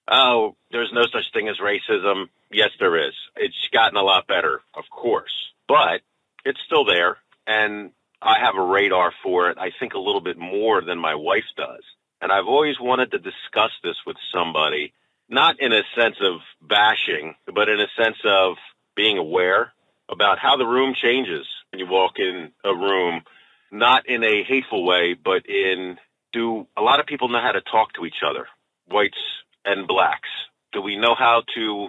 "Oh, 0.08 0.56
there's 0.70 0.92
no 0.92 1.06
such 1.06 1.32
thing 1.32 1.48
as 1.48 1.58
racism." 1.58 2.28
Yes, 2.50 2.70
there 2.78 2.96
is. 2.96 3.14
It's 3.36 3.68
gotten 3.72 3.96
a 3.96 4.02
lot 4.02 4.26
better, 4.26 4.62
of 4.74 4.84
course, 4.90 5.52
but 5.66 6.02
it's 6.44 6.60
still 6.66 6.84
there 6.84 7.18
and 7.46 7.90
I 8.22 8.38
have 8.40 8.56
a 8.56 8.62
radar 8.62 9.12
for 9.22 9.50
it. 9.50 9.58
I 9.58 9.70
think 9.78 9.94
a 9.94 9.98
little 9.98 10.20
bit 10.20 10.38
more 10.38 10.80
than 10.82 10.98
my 10.98 11.14
wife 11.14 11.44
does. 11.56 11.82
And 12.20 12.32
I've 12.32 12.46
always 12.46 12.80
wanted 12.80 13.10
to 13.10 13.18
discuss 13.18 13.72
this 13.82 13.96
with 14.06 14.16
somebody, 14.32 14.94
not 15.28 15.60
in 15.60 15.72
a 15.72 15.82
sense 15.94 16.16
of 16.22 16.40
bashing, 16.62 17.34
but 17.54 17.68
in 17.68 17.80
a 17.80 18.02
sense 18.02 18.16
of 18.24 18.56
being 18.96 19.18
aware 19.18 19.72
about 20.08 20.38
how 20.38 20.56
the 20.56 20.66
room 20.66 20.94
changes 20.94 21.46
when 21.70 21.80
you 21.80 21.86
walk 21.86 22.18
in 22.18 22.50
a 22.64 22.74
room, 22.74 23.22
not 23.70 24.08
in 24.08 24.22
a 24.24 24.44
hateful 24.44 24.84
way, 24.86 25.14
but 25.14 25.46
in 25.46 25.98
do 26.32 26.66
a 26.76 26.82
lot 26.82 26.98
of 26.98 27.06
people 27.06 27.28
know 27.28 27.40
how 27.40 27.52
to 27.52 27.60
talk 27.60 27.92
to 27.94 28.06
each 28.06 28.22
other, 28.26 28.46
whites 28.88 29.18
and 29.64 29.86
blacks? 29.86 30.28
Do 30.72 30.82
we 30.82 30.96
know 30.96 31.14
how 31.14 31.42
to 31.54 31.88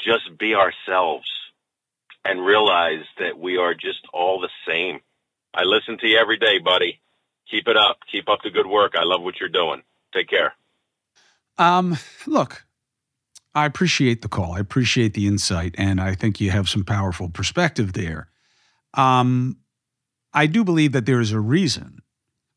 just 0.00 0.38
be 0.38 0.54
ourselves 0.54 1.28
and 2.24 2.44
realize 2.44 3.04
that 3.18 3.38
we 3.38 3.56
are 3.56 3.74
just 3.74 4.00
all 4.12 4.40
the 4.40 4.50
same? 4.66 5.00
I 5.54 5.62
listen 5.64 5.98
to 5.98 6.06
you 6.06 6.18
every 6.18 6.36
day, 6.38 6.58
buddy. 6.58 7.00
Keep 7.50 7.68
it 7.68 7.76
up. 7.76 7.98
Keep 8.12 8.28
up 8.28 8.40
the 8.44 8.50
good 8.50 8.66
work. 8.66 8.92
I 8.94 9.04
love 9.04 9.22
what 9.22 9.40
you're 9.40 9.48
doing. 9.48 9.82
Take 10.14 10.28
care. 10.28 10.52
Um, 11.56 11.96
look, 12.26 12.66
I 13.54 13.64
appreciate 13.66 14.22
the 14.22 14.28
call. 14.28 14.52
I 14.52 14.60
appreciate 14.60 15.14
the 15.14 15.26
insight, 15.26 15.74
and 15.78 16.00
I 16.00 16.14
think 16.14 16.40
you 16.40 16.50
have 16.50 16.68
some 16.68 16.84
powerful 16.84 17.28
perspective 17.30 17.94
there. 17.94 18.28
Um, 18.94 19.56
I 20.32 20.46
do 20.46 20.62
believe 20.62 20.92
that 20.92 21.06
there 21.06 21.20
is 21.20 21.32
a 21.32 21.40
reason. 21.40 22.00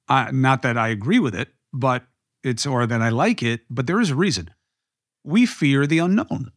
Not 0.10 0.62
that 0.62 0.78
I 0.78 0.89
agree 0.89 1.19
with 1.19 1.34
it, 1.34 1.50
but 1.71 2.04
it's 2.43 2.65
or 2.65 2.86
that 2.86 3.01
I 3.01 3.10
like 3.10 3.43
it, 3.43 3.62
but 3.69 3.88
there 3.88 3.99
is 3.99 4.10
a 4.10 4.15
reason. 4.15 4.51
We 5.23 5.45
fear 5.45 5.86
the 5.86 5.99
unknown. 5.99 6.51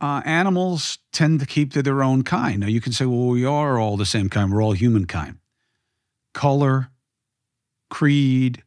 Uh, 0.00 0.22
animals 0.24 0.98
tend 1.12 1.40
to 1.40 1.46
keep 1.46 1.72
to 1.72 1.82
their 1.82 2.02
own 2.02 2.22
kind. 2.22 2.60
Now 2.60 2.68
you 2.68 2.80
can 2.80 2.92
say, 2.92 3.04
well, 3.04 3.28
we 3.28 3.44
are 3.44 3.78
all 3.78 3.96
the 3.96 4.06
same 4.06 4.28
kind. 4.28 4.52
We're 4.52 4.62
all 4.62 4.72
humankind. 4.72 5.38
Color, 6.32 6.90
creed, 7.90 8.62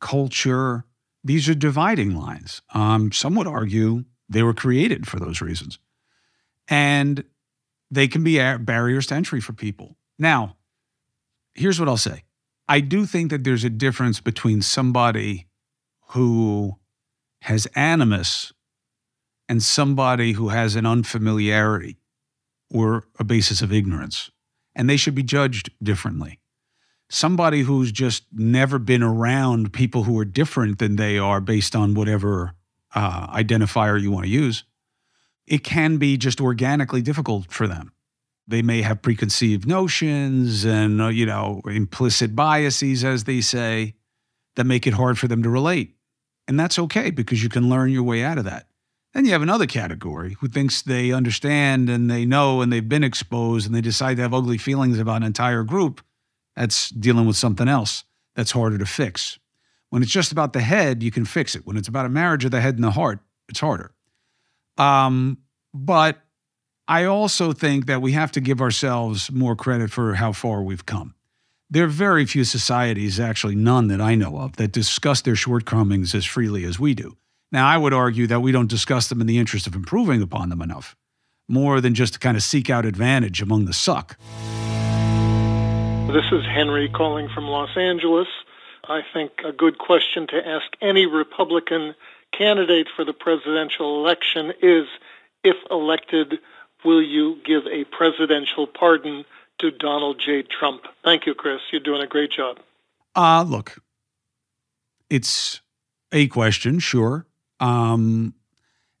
culture, 0.00 0.84
these 1.24 1.48
are 1.48 1.54
dividing 1.54 2.16
lines. 2.16 2.60
Um, 2.74 3.12
some 3.12 3.34
would 3.36 3.46
argue 3.46 4.04
they 4.28 4.42
were 4.42 4.54
created 4.54 5.06
for 5.06 5.18
those 5.18 5.40
reasons. 5.40 5.78
And 6.68 7.24
they 7.90 8.08
can 8.08 8.24
be 8.24 8.38
barriers 8.58 9.06
to 9.08 9.14
entry 9.14 9.40
for 9.40 9.52
people. 9.52 9.96
Now, 10.18 10.56
here's 11.54 11.78
what 11.78 11.88
I'll 11.88 11.96
say 11.96 12.24
I 12.72 12.80
do 12.80 13.04
think 13.04 13.30
that 13.30 13.44
there's 13.44 13.64
a 13.64 13.68
difference 13.68 14.18
between 14.18 14.62
somebody 14.62 15.46
who 16.12 16.78
has 17.42 17.66
animus 17.74 18.54
and 19.46 19.62
somebody 19.62 20.32
who 20.32 20.48
has 20.48 20.74
an 20.74 20.86
unfamiliarity 20.86 21.98
or 22.70 23.04
a 23.18 23.24
basis 23.24 23.60
of 23.60 23.74
ignorance, 23.74 24.30
and 24.74 24.88
they 24.88 24.96
should 24.96 25.14
be 25.14 25.22
judged 25.22 25.68
differently. 25.82 26.40
Somebody 27.10 27.60
who's 27.60 27.92
just 27.92 28.24
never 28.32 28.78
been 28.78 29.02
around 29.02 29.74
people 29.74 30.04
who 30.04 30.18
are 30.18 30.24
different 30.24 30.78
than 30.78 30.96
they 30.96 31.18
are 31.18 31.42
based 31.42 31.76
on 31.76 31.92
whatever 31.92 32.54
uh, 32.94 33.26
identifier 33.36 34.00
you 34.00 34.10
want 34.10 34.24
to 34.24 34.30
use, 34.30 34.64
it 35.46 35.62
can 35.62 35.98
be 35.98 36.16
just 36.16 36.40
organically 36.40 37.02
difficult 37.02 37.52
for 37.52 37.68
them. 37.68 37.92
They 38.52 38.60
may 38.60 38.82
have 38.82 39.00
preconceived 39.00 39.66
notions 39.66 40.66
and, 40.66 41.00
uh, 41.00 41.08
you 41.08 41.24
know, 41.24 41.62
implicit 41.64 42.36
biases, 42.36 43.02
as 43.02 43.24
they 43.24 43.40
say, 43.40 43.94
that 44.56 44.64
make 44.64 44.86
it 44.86 44.92
hard 44.92 45.18
for 45.18 45.26
them 45.26 45.42
to 45.42 45.48
relate. 45.48 45.94
And 46.46 46.60
that's 46.60 46.78
okay 46.78 47.10
because 47.10 47.42
you 47.42 47.48
can 47.48 47.70
learn 47.70 47.88
your 47.88 48.02
way 48.02 48.22
out 48.22 48.36
of 48.36 48.44
that. 48.44 48.66
Then 49.14 49.24
you 49.24 49.32
have 49.32 49.40
another 49.40 49.64
category 49.64 50.36
who 50.38 50.48
thinks 50.48 50.82
they 50.82 51.12
understand 51.12 51.88
and 51.88 52.10
they 52.10 52.26
know 52.26 52.60
and 52.60 52.70
they've 52.70 52.86
been 52.86 53.02
exposed 53.02 53.64
and 53.64 53.74
they 53.74 53.80
decide 53.80 54.16
to 54.16 54.22
have 54.22 54.34
ugly 54.34 54.58
feelings 54.58 54.98
about 54.98 55.16
an 55.16 55.22
entire 55.22 55.62
group. 55.62 56.02
That's 56.54 56.90
dealing 56.90 57.26
with 57.26 57.36
something 57.36 57.68
else 57.68 58.04
that's 58.36 58.50
harder 58.50 58.76
to 58.76 58.84
fix. 58.84 59.38
When 59.88 60.02
it's 60.02 60.12
just 60.12 60.30
about 60.30 60.52
the 60.52 60.60
head, 60.60 61.02
you 61.02 61.10
can 61.10 61.24
fix 61.24 61.54
it. 61.54 61.66
When 61.66 61.78
it's 61.78 61.88
about 61.88 62.04
a 62.04 62.10
marriage 62.10 62.44
of 62.44 62.50
the 62.50 62.60
head 62.60 62.74
and 62.74 62.84
the 62.84 62.90
heart, 62.90 63.20
it's 63.48 63.60
harder. 63.60 63.94
Um, 64.76 65.38
but 65.72 66.18
I 66.88 67.04
also 67.04 67.52
think 67.52 67.86
that 67.86 68.02
we 68.02 68.12
have 68.12 68.32
to 68.32 68.40
give 68.40 68.60
ourselves 68.60 69.30
more 69.30 69.54
credit 69.54 69.90
for 69.90 70.14
how 70.14 70.32
far 70.32 70.62
we've 70.62 70.84
come. 70.84 71.14
There 71.70 71.84
are 71.84 71.88
very 71.88 72.26
few 72.26 72.44
societies, 72.44 73.20
actually 73.20 73.54
none 73.54 73.86
that 73.88 74.00
I 74.00 74.14
know 74.14 74.38
of, 74.38 74.56
that 74.56 74.72
discuss 74.72 75.22
their 75.22 75.36
shortcomings 75.36 76.14
as 76.14 76.24
freely 76.24 76.64
as 76.64 76.80
we 76.80 76.92
do. 76.94 77.16
Now, 77.50 77.68
I 77.68 77.78
would 77.78 77.94
argue 77.94 78.26
that 78.26 78.40
we 78.40 78.50
don't 78.50 78.68
discuss 78.68 79.08
them 79.08 79.20
in 79.20 79.26
the 79.26 79.38
interest 79.38 79.66
of 79.66 79.74
improving 79.74 80.22
upon 80.22 80.48
them 80.48 80.60
enough, 80.60 80.96
more 81.48 81.80
than 81.80 81.94
just 81.94 82.14
to 82.14 82.18
kind 82.18 82.36
of 82.36 82.42
seek 82.42 82.68
out 82.68 82.84
advantage 82.84 83.40
among 83.40 83.66
the 83.66 83.72
suck. 83.72 84.18
This 86.12 86.24
is 86.32 86.44
Henry 86.44 86.88
calling 86.88 87.28
from 87.32 87.44
Los 87.44 87.74
Angeles. 87.76 88.28
I 88.88 89.02
think 89.12 89.30
a 89.44 89.52
good 89.52 89.78
question 89.78 90.26
to 90.26 90.46
ask 90.46 90.66
any 90.80 91.06
Republican 91.06 91.94
candidate 92.36 92.88
for 92.94 93.04
the 93.04 93.12
presidential 93.12 94.04
election 94.04 94.52
is 94.60 94.86
if 95.44 95.56
elected, 95.70 96.38
will 96.84 97.02
you 97.02 97.38
give 97.44 97.66
a 97.66 97.84
presidential 97.84 98.66
pardon 98.66 99.24
to 99.58 99.70
Donald 99.70 100.20
J. 100.20 100.42
Trump? 100.42 100.82
Thank 101.04 101.26
you, 101.26 101.34
Chris. 101.34 101.60
You're 101.70 101.80
doing 101.80 102.02
a 102.02 102.06
great 102.06 102.30
job. 102.32 102.58
Uh, 103.14 103.44
look, 103.46 103.76
it's 105.10 105.60
a 106.10 106.28
question, 106.28 106.78
sure. 106.78 107.26
Um, 107.60 108.34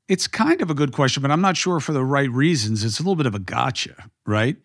it's 0.08 0.26
kind 0.26 0.60
of 0.60 0.70
a 0.70 0.74
good 0.74 0.92
question, 0.92 1.22
but 1.22 1.30
I'm 1.30 1.40
not 1.40 1.56
sure 1.56 1.80
for 1.80 1.92
the 1.92 2.04
right 2.04 2.30
reasons. 2.30 2.84
It's 2.84 2.98
a 2.98 3.02
little 3.02 3.16
bit 3.16 3.26
of 3.26 3.34
a 3.34 3.38
gotcha, 3.38 4.10
right? 4.26 4.56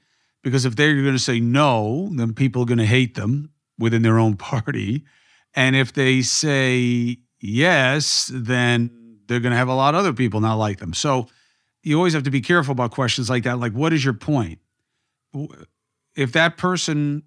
Because 0.43 0.65
if 0.65 0.75
they're 0.75 1.01
going 1.01 1.13
to 1.13 1.19
say 1.19 1.39
no, 1.39 2.09
then 2.13 2.33
people 2.33 2.63
are 2.63 2.65
going 2.65 2.77
to 2.77 2.85
hate 2.85 3.15
them 3.15 3.51
within 3.79 4.01
their 4.01 4.19
own 4.19 4.35
party. 4.37 5.05
And 5.55 5.75
if 5.75 5.93
they 5.93 6.21
say 6.21 7.17
yes, 7.39 8.29
then 8.33 9.19
they're 9.27 9.39
going 9.39 9.51
to 9.51 9.57
have 9.57 9.67
a 9.67 9.73
lot 9.73 9.95
of 9.95 9.99
other 9.99 10.13
people 10.13 10.39
not 10.39 10.55
like 10.55 10.79
them. 10.79 10.93
So 10.93 11.27
you 11.87 11.97
always 11.97 12.13
have 12.13 12.23
to 12.23 12.31
be 12.31 12.41
careful 12.41 12.73
about 12.73 12.91
questions 12.91 13.29
like 13.29 13.43
that. 13.43 13.59
Like, 13.59 13.71
what 13.71 13.93
is 13.93 14.03
your 14.03 14.13
point? 14.13 14.59
If 16.15 16.33
that 16.33 16.57
person, 16.57 17.23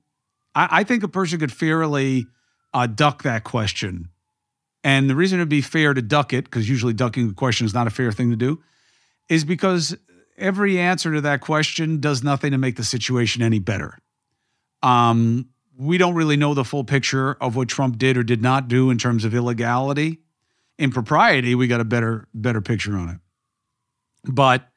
I, 0.55 0.69
I 0.71 0.85
think 0.85 1.03
a 1.03 1.09
person 1.09 1.39
could 1.39 1.53
fairly 1.53 2.27
uh, 2.75 2.87
duck 2.87 3.23
that 3.23 3.45
question. 3.45 4.11
And 4.85 5.09
the 5.09 5.15
reason 5.15 5.39
it'd 5.39 5.49
be 5.49 5.63
fair 5.63 5.95
to 5.95 6.03
duck 6.03 6.33
it, 6.33 6.45
because 6.45 6.69
usually 6.69 6.93
ducking 6.93 7.29
the 7.29 7.35
question 7.35 7.67
is 7.67 7.73
not 7.73 7.87
a 7.87 7.91
fair 7.91 8.13
thing 8.13 8.31
to 8.31 8.37
do, 8.37 8.63
is 9.29 9.45
because 9.45 9.97
every 10.37 10.79
answer 10.79 11.13
to 11.15 11.21
that 11.23 11.41
question 11.41 12.01
does 12.01 12.23
nothing 12.23 12.53
to 12.53 12.59
make 12.59 12.77
the 12.77 12.85
situation 12.85 13.43
any 13.43 13.59
better. 13.59 13.99
Um, 14.83 15.49
we 15.77 15.97
don't 15.97 16.15
really 16.15 16.37
know 16.37 16.53
the 16.53 16.65
full 16.65 16.85
picture 16.85 17.33
of 17.41 17.57
what 17.57 17.69
Trump 17.69 17.97
did 17.97 18.19
or 18.19 18.23
did 18.23 18.43
not 18.43 18.69
do 18.69 18.91
in 18.91 18.99
terms 18.99 19.25
of 19.25 19.35
illegality. 19.35 20.19
Impropriety, 20.79 21.55
we 21.55 21.67
got 21.67 21.81
a 21.81 21.85
better 21.85 22.27
better 22.35 22.61
picture 22.61 22.97
on 22.97 23.09
it. 23.09 23.17
But 24.25 24.69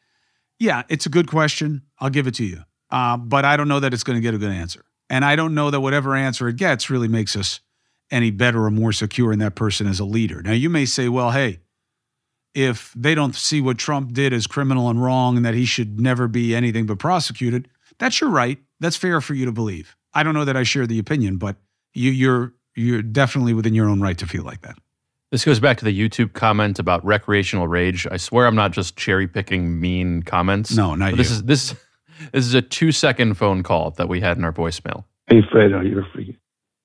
yeah, 0.60 0.84
it's 0.90 1.06
a 1.06 1.10
good 1.10 1.28
question. 1.28 1.84
I'll 2.00 2.10
give 2.10 2.28
it 2.28 2.36
to 2.36 2.46
you. 2.46 2.64
Uh, 2.90 3.18
but 3.18 3.44
I 3.44 3.58
don't 3.58 3.68
know 3.68 3.80
that 3.80 3.94
it's 3.94 4.04
going 4.04 4.18
to 4.18 4.22
get 4.22 4.34
a 4.34 4.38
good 4.38 4.52
answer. 4.52 4.86
And 5.10 5.26
I 5.26 5.36
don't 5.36 5.56
know 5.56 5.72
that 5.72 5.82
whatever 5.82 6.16
answer 6.16 6.48
it 6.48 6.56
gets 6.56 6.90
really 6.90 7.08
makes 7.08 7.36
us 7.36 7.60
any 8.12 8.32
better 8.32 8.66
or 8.66 8.72
more 8.72 8.94
secure 8.94 9.34
in 9.34 9.40
that 9.40 9.56
person 9.56 9.88
as 9.88 10.00
a 10.00 10.06
leader. 10.06 10.42
Now, 10.42 10.52
you 10.52 10.70
may 10.70 10.86
say, 10.86 11.10
well, 11.10 11.32
hey, 11.32 11.60
if 12.54 12.94
they 12.96 13.16
don't 13.16 13.36
see 13.36 13.62
what 13.62 13.78
Trump 13.78 14.14
did 14.14 14.32
as 14.32 14.46
criminal 14.46 14.90
and 14.90 15.02
wrong 15.02 15.38
and 15.38 15.46
that 15.46 15.56
he 15.56 15.66
should 15.66 16.00
never 16.00 16.28
be 16.28 16.56
anything 16.56 16.86
but 16.86 17.00
prosecuted, 17.00 17.68
that's 17.98 18.22
your 18.22 18.30
right. 18.30 18.60
That's 18.80 18.96
fair 18.96 19.22
for 19.22 19.34
you 19.34 19.46
to 19.46 19.52
believe. 19.52 19.96
I 20.14 20.24
don't 20.24 20.36
know 20.36 20.46
that 20.46 20.58
I 20.58 20.64
share 20.64 20.86
the 20.86 21.00
opinion, 21.00 21.38
but 21.38 21.56
you, 21.94 22.12
you're 22.12 22.54
you're 22.76 23.02
definitely 23.02 23.54
within 23.54 23.76
your 23.76 23.88
own 23.88 24.02
right 24.02 24.18
to 24.18 24.28
feel 24.28 24.44
like 24.44 24.62
that. 24.62 24.78
This 25.34 25.46
goes 25.46 25.60
back 25.60 25.78
to 25.80 25.86
the 25.86 26.00
YouTube 26.00 26.34
comment 26.34 26.78
about 26.78 27.04
recreational 27.04 27.68
rage. 27.68 28.06
I 28.12 28.18
swear 28.18 28.46
I'm 28.46 28.54
not 28.54 28.72
just 28.72 28.96
cherry 28.96 29.28
picking 29.28 29.82
mean 29.82 30.22
comments. 30.22 30.78
No, 30.78 30.94
not 30.94 31.18
this 31.18 31.32
is 31.32 31.42
this 31.46 31.74
this 32.32 32.46
is 32.46 32.54
a 32.54 32.62
two 32.62 32.92
second 32.92 33.34
phone 33.34 33.64
call 33.64 33.90
that 33.98 34.08
we 34.08 34.22
had 34.22 34.38
in 34.38 34.44
our 34.44 34.54
voicemail. 34.54 35.06
Hey 35.26 35.42
Fredo, 35.52 35.90
you're 35.90 36.02
a 36.02 36.10
freaking 36.16 36.38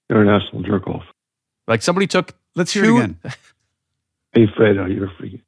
international 0.08 0.62
jerk 0.62 0.86
off. 0.86 1.02
Like 1.66 1.82
somebody 1.82 2.06
took. 2.06 2.34
Let's 2.54 2.72
hear 2.72 2.84
two, 2.84 2.96
it 2.96 3.00
again. 3.00 3.18
hey 4.32 4.46
Fredo, 4.58 4.90
you're 4.94 5.08
a 5.08 5.22
freaking 5.22 5.42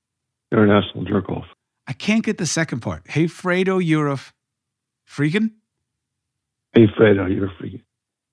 international 0.52 1.04
jerk 1.04 1.30
off. 1.30 1.46
I 1.86 1.94
can't 1.94 2.22
get 2.22 2.36
the 2.36 2.44
second 2.44 2.80
part. 2.80 3.04
Hey 3.08 3.24
Fredo, 3.24 3.82
you're 3.82 4.08
a 4.08 4.18
freaking. 5.08 5.52
Hey 6.74 6.86
Fredo, 6.86 7.34
you're 7.34 7.46
a 7.46 7.54
freaking 7.54 7.80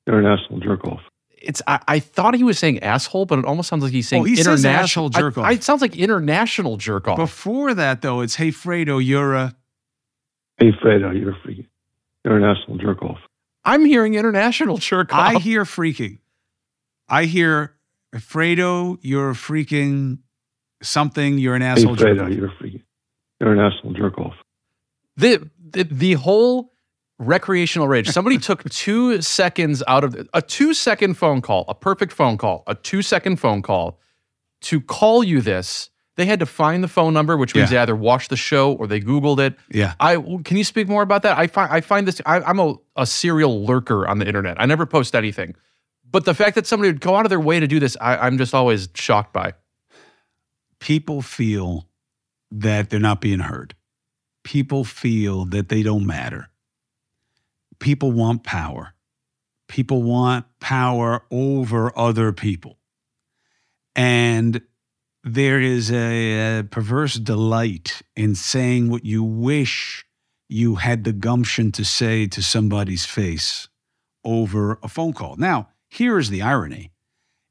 international 0.06 0.60
jerk 0.60 0.84
off 0.84 1.04
it's 1.48 1.62
I, 1.66 1.80
I, 1.88 2.00
thought 2.00 2.36
he 2.36 2.44
was 2.44 2.60
saying 2.60 2.84
asshole, 2.84 3.26
but 3.26 3.40
it 3.40 3.46
almost 3.46 3.70
sounds 3.70 3.84
like 3.84 3.94
he's 3.94 4.08
saying 4.08 4.24
oh, 4.24 4.26
he 4.26 4.40
international 4.40 5.10
jerk 5.10 5.38
off. 5.38 5.46
I, 5.46 5.54
it 5.54 5.64
sounds 5.64 5.82
like 5.82 5.96
international 5.96 6.78
jerk 6.78 7.08
off. 7.08 7.18
Before 7.18 7.74
that, 7.74 8.02
though, 8.02 8.22
it's 8.22 8.36
hey 8.36 8.50
Fredo, 8.50 9.04
you're 9.04 9.34
a 9.34 9.56
hey 10.58 10.72
Fredo, 10.72 11.18
you're 11.18 11.32
a 11.32 11.40
freaking 11.48 11.68
international 12.26 12.78
jerk 12.78 13.02
off. 13.02 13.20
I'm 13.64 13.86
hearing 13.86 14.16
international 14.16 14.78
jerk 14.78 15.14
off. 15.14 15.36
I 15.36 15.40
hear 15.40 15.64
freaking. 15.64 16.20
I 17.10 17.24
hear 17.26 17.76
Fredo, 18.16 18.98
you're 19.02 19.32
a 19.32 19.34
freaking 19.34 20.20
something. 20.84 21.38
You're 21.38 21.56
an 21.56 21.62
asshole. 21.62 21.96
Hey 21.96 22.04
Fredo, 22.04 22.36
you're 22.36 22.48
a 22.48 22.56
freaking 22.62 22.84
international 23.40 23.94
jerk 23.94 24.18
off. 24.18 24.36
The 25.16 25.50
the 25.60 25.84
the 25.86 26.14
whole 26.14 26.74
recreational 27.20 27.88
rage. 27.88 28.08
Somebody 28.10 28.38
took 28.40 28.70
two 28.70 29.22
seconds 29.22 29.84
out 29.88 30.04
of 30.04 30.28
a 30.34 30.42
two 30.42 30.74
second 30.74 31.16
phone 31.16 31.42
call, 31.42 31.66
a 31.68 31.76
perfect 31.76 32.14
phone 32.14 32.38
call, 32.38 32.64
a 32.68 32.76
two 32.76 33.02
second 33.02 33.38
phone 33.38 33.62
call 33.62 34.00
to 34.62 34.82
call 34.82 35.24
you 35.24 35.42
this. 35.42 35.90
They 36.16 36.26
had 36.26 36.40
to 36.40 36.48
find 36.48 36.84
the 36.84 36.88
phone 36.88 37.14
number, 37.14 37.38
which 37.38 37.54
means 37.54 37.72
yeah. 37.72 37.78
they 37.78 37.82
either 37.84 37.96
watched 37.96 38.32
the 38.32 38.38
show 38.38 38.74
or 38.74 38.88
they 38.88 39.00
Googled 39.00 39.38
it. 39.40 39.56
Yeah. 39.70 39.94
I 40.00 40.16
can 40.16 40.58
you 40.58 40.64
speak 40.64 40.88
more 40.88 41.04
about 41.04 41.22
that? 41.22 41.38
I 41.38 41.46
find 41.46 41.72
I 41.72 41.82
find 41.82 42.08
this. 42.08 42.22
I, 42.26 42.50
am 42.50 42.60
a, 42.60 42.76
a 42.96 43.06
serial 43.06 43.66
lurker 43.66 44.08
on 44.08 44.18
the 44.18 44.28
internet. 44.28 44.60
I 44.60 44.66
never 44.66 44.88
post 44.88 45.16
anything, 45.16 45.56
But 46.10 46.26
the 46.26 46.34
fact 46.34 46.56
that 46.56 46.66
somebody 46.66 46.92
would 46.92 47.02
go 47.02 47.16
out 47.16 47.26
of 47.26 47.30
their 47.30 47.40
way 47.40 47.60
to 47.60 47.68
do 47.68 47.80
this, 47.80 47.96
I, 48.02 48.18
I'm 48.18 48.40
just 48.40 48.56
always 48.56 48.90
shocked 48.96 49.32
by. 49.32 49.54
People 50.80 51.22
feel 51.22 51.88
that 52.50 52.90
they're 52.90 53.00
not 53.00 53.22
being 53.22 53.40
heard. 53.40 53.76
People 54.44 54.84
feel 54.84 55.46
that 55.46 55.70
they 55.70 55.84
don't 55.84 56.08
matter. 56.08 56.50
People 57.80 58.12
want 58.12 58.44
power. 58.44 58.94
People 59.68 60.04
want 60.04 60.46
power 60.60 61.24
over 61.30 61.98
other 61.98 62.32
people. 62.32 62.78
And 63.96 64.62
there 65.24 65.60
is 65.60 65.92
a, 65.92 66.60
a 66.60 66.64
perverse 66.64 67.16
delight 67.16 68.02
in 68.16 68.36
saying 68.36 68.90
what 68.90 69.04
you 69.04 69.24
wish 69.24 70.06
you 70.48 70.76
had 70.76 71.04
the 71.04 71.12
gumption 71.12 71.72
to 71.74 71.84
say 71.84 72.28
to 72.28 72.42
somebody's 72.42 73.06
face 73.06 73.68
over 74.24 74.80
a 74.82 74.88
phone 74.88 75.14
call. 75.14 75.36
Now, 75.36 75.70
here 75.90 76.18
is 76.18 76.30
the 76.30 76.42
irony 76.42 76.92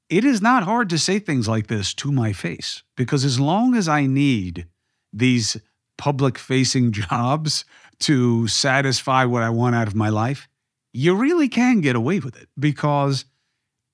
it 0.08 0.24
is 0.24 0.40
not 0.40 0.62
hard 0.62 0.88
to 0.90 0.98
say 0.98 1.18
things 1.18 1.48
like 1.48 1.66
this 1.66 1.92
to 1.94 2.12
my 2.12 2.32
face 2.32 2.82
because 2.96 3.24
as 3.24 3.40
long 3.40 3.74
as 3.74 3.88
I 3.88 4.06
need 4.06 4.66
these 5.12 5.56
public 5.98 6.38
facing 6.38 6.92
jobs 6.92 7.64
to 8.00 8.46
satisfy 8.48 9.24
what 9.24 9.42
I 9.42 9.50
want 9.50 9.74
out 9.74 9.88
of 9.88 9.94
my 9.94 10.08
life, 10.08 10.48
you 10.92 11.14
really 11.14 11.48
can 11.48 11.80
get 11.80 11.96
away 11.96 12.20
with 12.20 12.40
it 12.40 12.48
because 12.58 13.24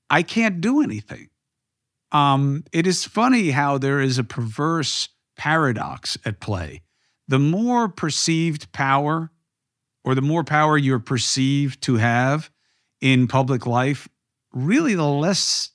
I 0.08 0.22
can't 0.22 0.60
do 0.60 0.82
anything. 0.82 1.28
Um, 2.12 2.64
it 2.72 2.86
is 2.86 3.04
funny 3.04 3.50
how 3.50 3.78
there 3.78 4.00
is 4.00 4.18
a 4.18 4.24
perverse 4.24 5.08
paradox 5.36 6.18
at 6.24 6.40
play. 6.40 6.82
The 7.28 7.38
more 7.38 7.88
perceived 7.88 8.70
power, 8.72 9.30
or 10.04 10.14
the 10.14 10.22
more 10.22 10.44
power 10.44 10.76
you're 10.76 10.98
perceived 10.98 11.82
to 11.82 11.96
have 11.96 12.50
in 13.00 13.26
public 13.26 13.66
life, 13.66 14.08
really 14.52 14.94
the 14.94 15.06
less 15.06 15.70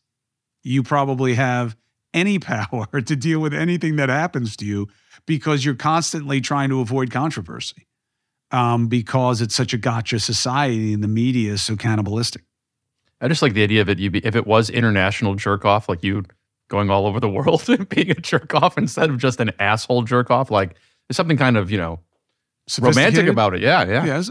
you 0.64 0.84
probably 0.84 1.34
have 1.34 1.76
any 2.14 2.40
power 2.40 3.02
to 3.02 3.16
deal 3.16 3.40
with 3.40 3.54
anything 3.54 3.96
that 3.96 4.10
happens 4.10 4.56
to 4.58 4.66
you 4.66 4.88
because 5.26 5.66
you're 5.66 5.76
constantly 5.76 6.40
trying 6.40 6.70
to 6.70 6.80
avoid 6.80 7.12
controversy 7.12 7.88
um, 8.52 8.88
because 8.88 9.42
it's 9.42 9.56
such 9.56 9.74
a 9.74 9.78
gotcha 9.78 10.20
society 10.20 10.94
and 10.94 11.04
the 11.04 11.08
media 11.08 11.54
is 11.54 11.62
so 11.62 11.76
cannibalistic. 11.76 12.44
I 13.20 13.28
just 13.28 13.42
like 13.42 13.54
the 13.54 13.64
idea 13.64 13.82
of 13.82 13.90
it. 13.90 13.98
Be, 13.98 14.20
if 14.26 14.36
it 14.36 14.46
was 14.46 14.70
international 14.70 15.36
jerk 15.36 15.66
off, 15.66 15.90
like 15.90 16.04
you 16.04 16.24
going 16.70 16.90
all 16.90 17.08
over 17.08 17.20
the 17.20 17.30
world 17.30 17.68
and 17.70 17.88
being 17.90 18.12
a 18.12 18.16
jerk 18.16 18.54
off 18.54 18.78
instead 18.78 19.10
of 19.10 19.18
just 19.18 19.40
an 19.40 19.52
asshole 19.60 20.04
jerk 20.04 20.30
off, 20.30 20.52
like 20.52 20.76
there's 21.08 21.18
something 21.18 21.38
kind 21.38 21.58
of 21.58 21.72
you 21.72 21.78
know 21.78 22.00
romantic 22.80 23.28
about 23.28 23.56
it. 23.56 23.62
Yeah, 23.62 23.86
yeah. 23.86 24.06
Yeah, 24.06 24.24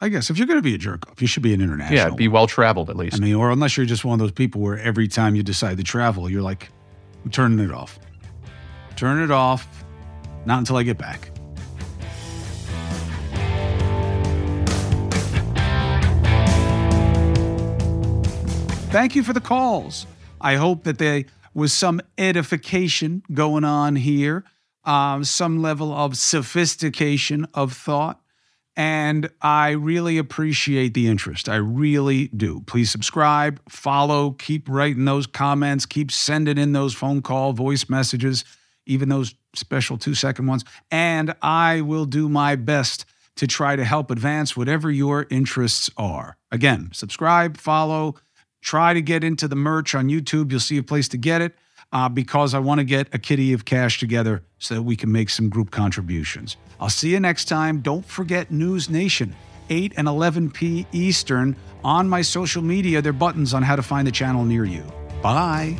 I 0.00 0.08
guess 0.08 0.30
if 0.30 0.36
you're 0.38 0.46
going 0.46 0.58
to 0.58 0.62
be 0.62 0.74
a 0.74 0.78
jerk 0.78 1.08
off, 1.08 1.22
you 1.22 1.28
should 1.28 1.42
be 1.42 1.54
an 1.54 1.60
international. 1.60 2.10
Yeah, 2.10 2.10
be 2.10 2.28
well 2.28 2.46
traveled 2.46 2.90
at 2.90 2.96
least. 2.96 3.16
I 3.16 3.20
mean, 3.20 3.34
or 3.34 3.50
unless 3.50 3.76
you're 3.76 3.86
just 3.86 4.04
one 4.04 4.14
of 4.14 4.18
those 4.18 4.32
people 4.32 4.60
where 4.60 4.78
every 4.78 5.08
time 5.08 5.34
you 5.36 5.42
decide 5.42 5.76
to 5.76 5.84
travel, 5.84 6.28
you're 6.28 6.42
like, 6.42 6.70
I'm 7.24 7.30
turning 7.30 7.64
it 7.64 7.70
off. 7.70 7.98
Turn 8.96 9.22
it 9.22 9.30
off. 9.30 9.84
Not 10.44 10.58
until 10.58 10.76
I 10.76 10.82
get 10.82 10.98
back. 10.98 11.30
Thank 18.94 19.16
you 19.16 19.24
for 19.24 19.32
the 19.32 19.40
calls. 19.40 20.06
I 20.40 20.54
hope 20.54 20.84
that 20.84 20.98
there 20.98 21.24
was 21.52 21.72
some 21.72 22.00
edification 22.16 23.24
going 23.32 23.64
on 23.64 23.96
here, 23.96 24.44
um, 24.84 25.24
some 25.24 25.60
level 25.60 25.92
of 25.92 26.16
sophistication 26.16 27.44
of 27.54 27.72
thought. 27.72 28.20
And 28.76 29.30
I 29.42 29.70
really 29.70 30.16
appreciate 30.16 30.94
the 30.94 31.08
interest. 31.08 31.48
I 31.48 31.56
really 31.56 32.28
do. 32.28 32.62
Please 32.68 32.88
subscribe, 32.88 33.60
follow, 33.68 34.30
keep 34.30 34.68
writing 34.68 35.06
those 35.06 35.26
comments, 35.26 35.86
keep 35.86 36.12
sending 36.12 36.56
in 36.56 36.70
those 36.70 36.94
phone 36.94 37.20
call, 37.20 37.52
voice 37.52 37.88
messages, 37.88 38.44
even 38.86 39.08
those 39.08 39.34
special 39.56 39.98
two 39.98 40.14
second 40.14 40.46
ones. 40.46 40.64
And 40.92 41.34
I 41.42 41.80
will 41.80 42.04
do 42.04 42.28
my 42.28 42.54
best 42.54 43.06
to 43.38 43.48
try 43.48 43.74
to 43.74 43.84
help 43.84 44.12
advance 44.12 44.56
whatever 44.56 44.88
your 44.88 45.26
interests 45.30 45.90
are. 45.96 46.36
Again, 46.52 46.90
subscribe, 46.92 47.56
follow, 47.56 48.14
Try 48.64 48.94
to 48.94 49.02
get 49.02 49.22
into 49.22 49.46
the 49.46 49.56
merch 49.56 49.94
on 49.94 50.08
YouTube. 50.08 50.50
You'll 50.50 50.58
see 50.58 50.78
a 50.78 50.82
place 50.82 51.06
to 51.08 51.18
get 51.18 51.42
it 51.42 51.54
uh, 51.92 52.08
because 52.08 52.54
I 52.54 52.60
want 52.60 52.78
to 52.78 52.84
get 52.84 53.14
a 53.14 53.18
kitty 53.18 53.52
of 53.52 53.66
cash 53.66 54.00
together 54.00 54.42
so 54.58 54.76
that 54.76 54.82
we 54.82 54.96
can 54.96 55.12
make 55.12 55.28
some 55.28 55.50
group 55.50 55.70
contributions. 55.70 56.56
I'll 56.80 56.88
see 56.88 57.10
you 57.10 57.20
next 57.20 57.44
time. 57.44 57.82
Don't 57.82 58.06
forget 58.06 58.50
News 58.50 58.88
Nation, 58.88 59.36
8 59.68 59.92
and 59.98 60.08
11 60.08 60.50
p. 60.50 60.86
Eastern. 60.92 61.54
On 61.84 62.08
my 62.08 62.22
social 62.22 62.62
media, 62.62 63.02
there 63.02 63.10
are 63.10 63.12
buttons 63.12 63.52
on 63.52 63.62
how 63.62 63.76
to 63.76 63.82
find 63.82 64.06
the 64.06 64.12
channel 64.12 64.46
near 64.46 64.64
you. 64.64 64.82
Bye. 65.22 65.78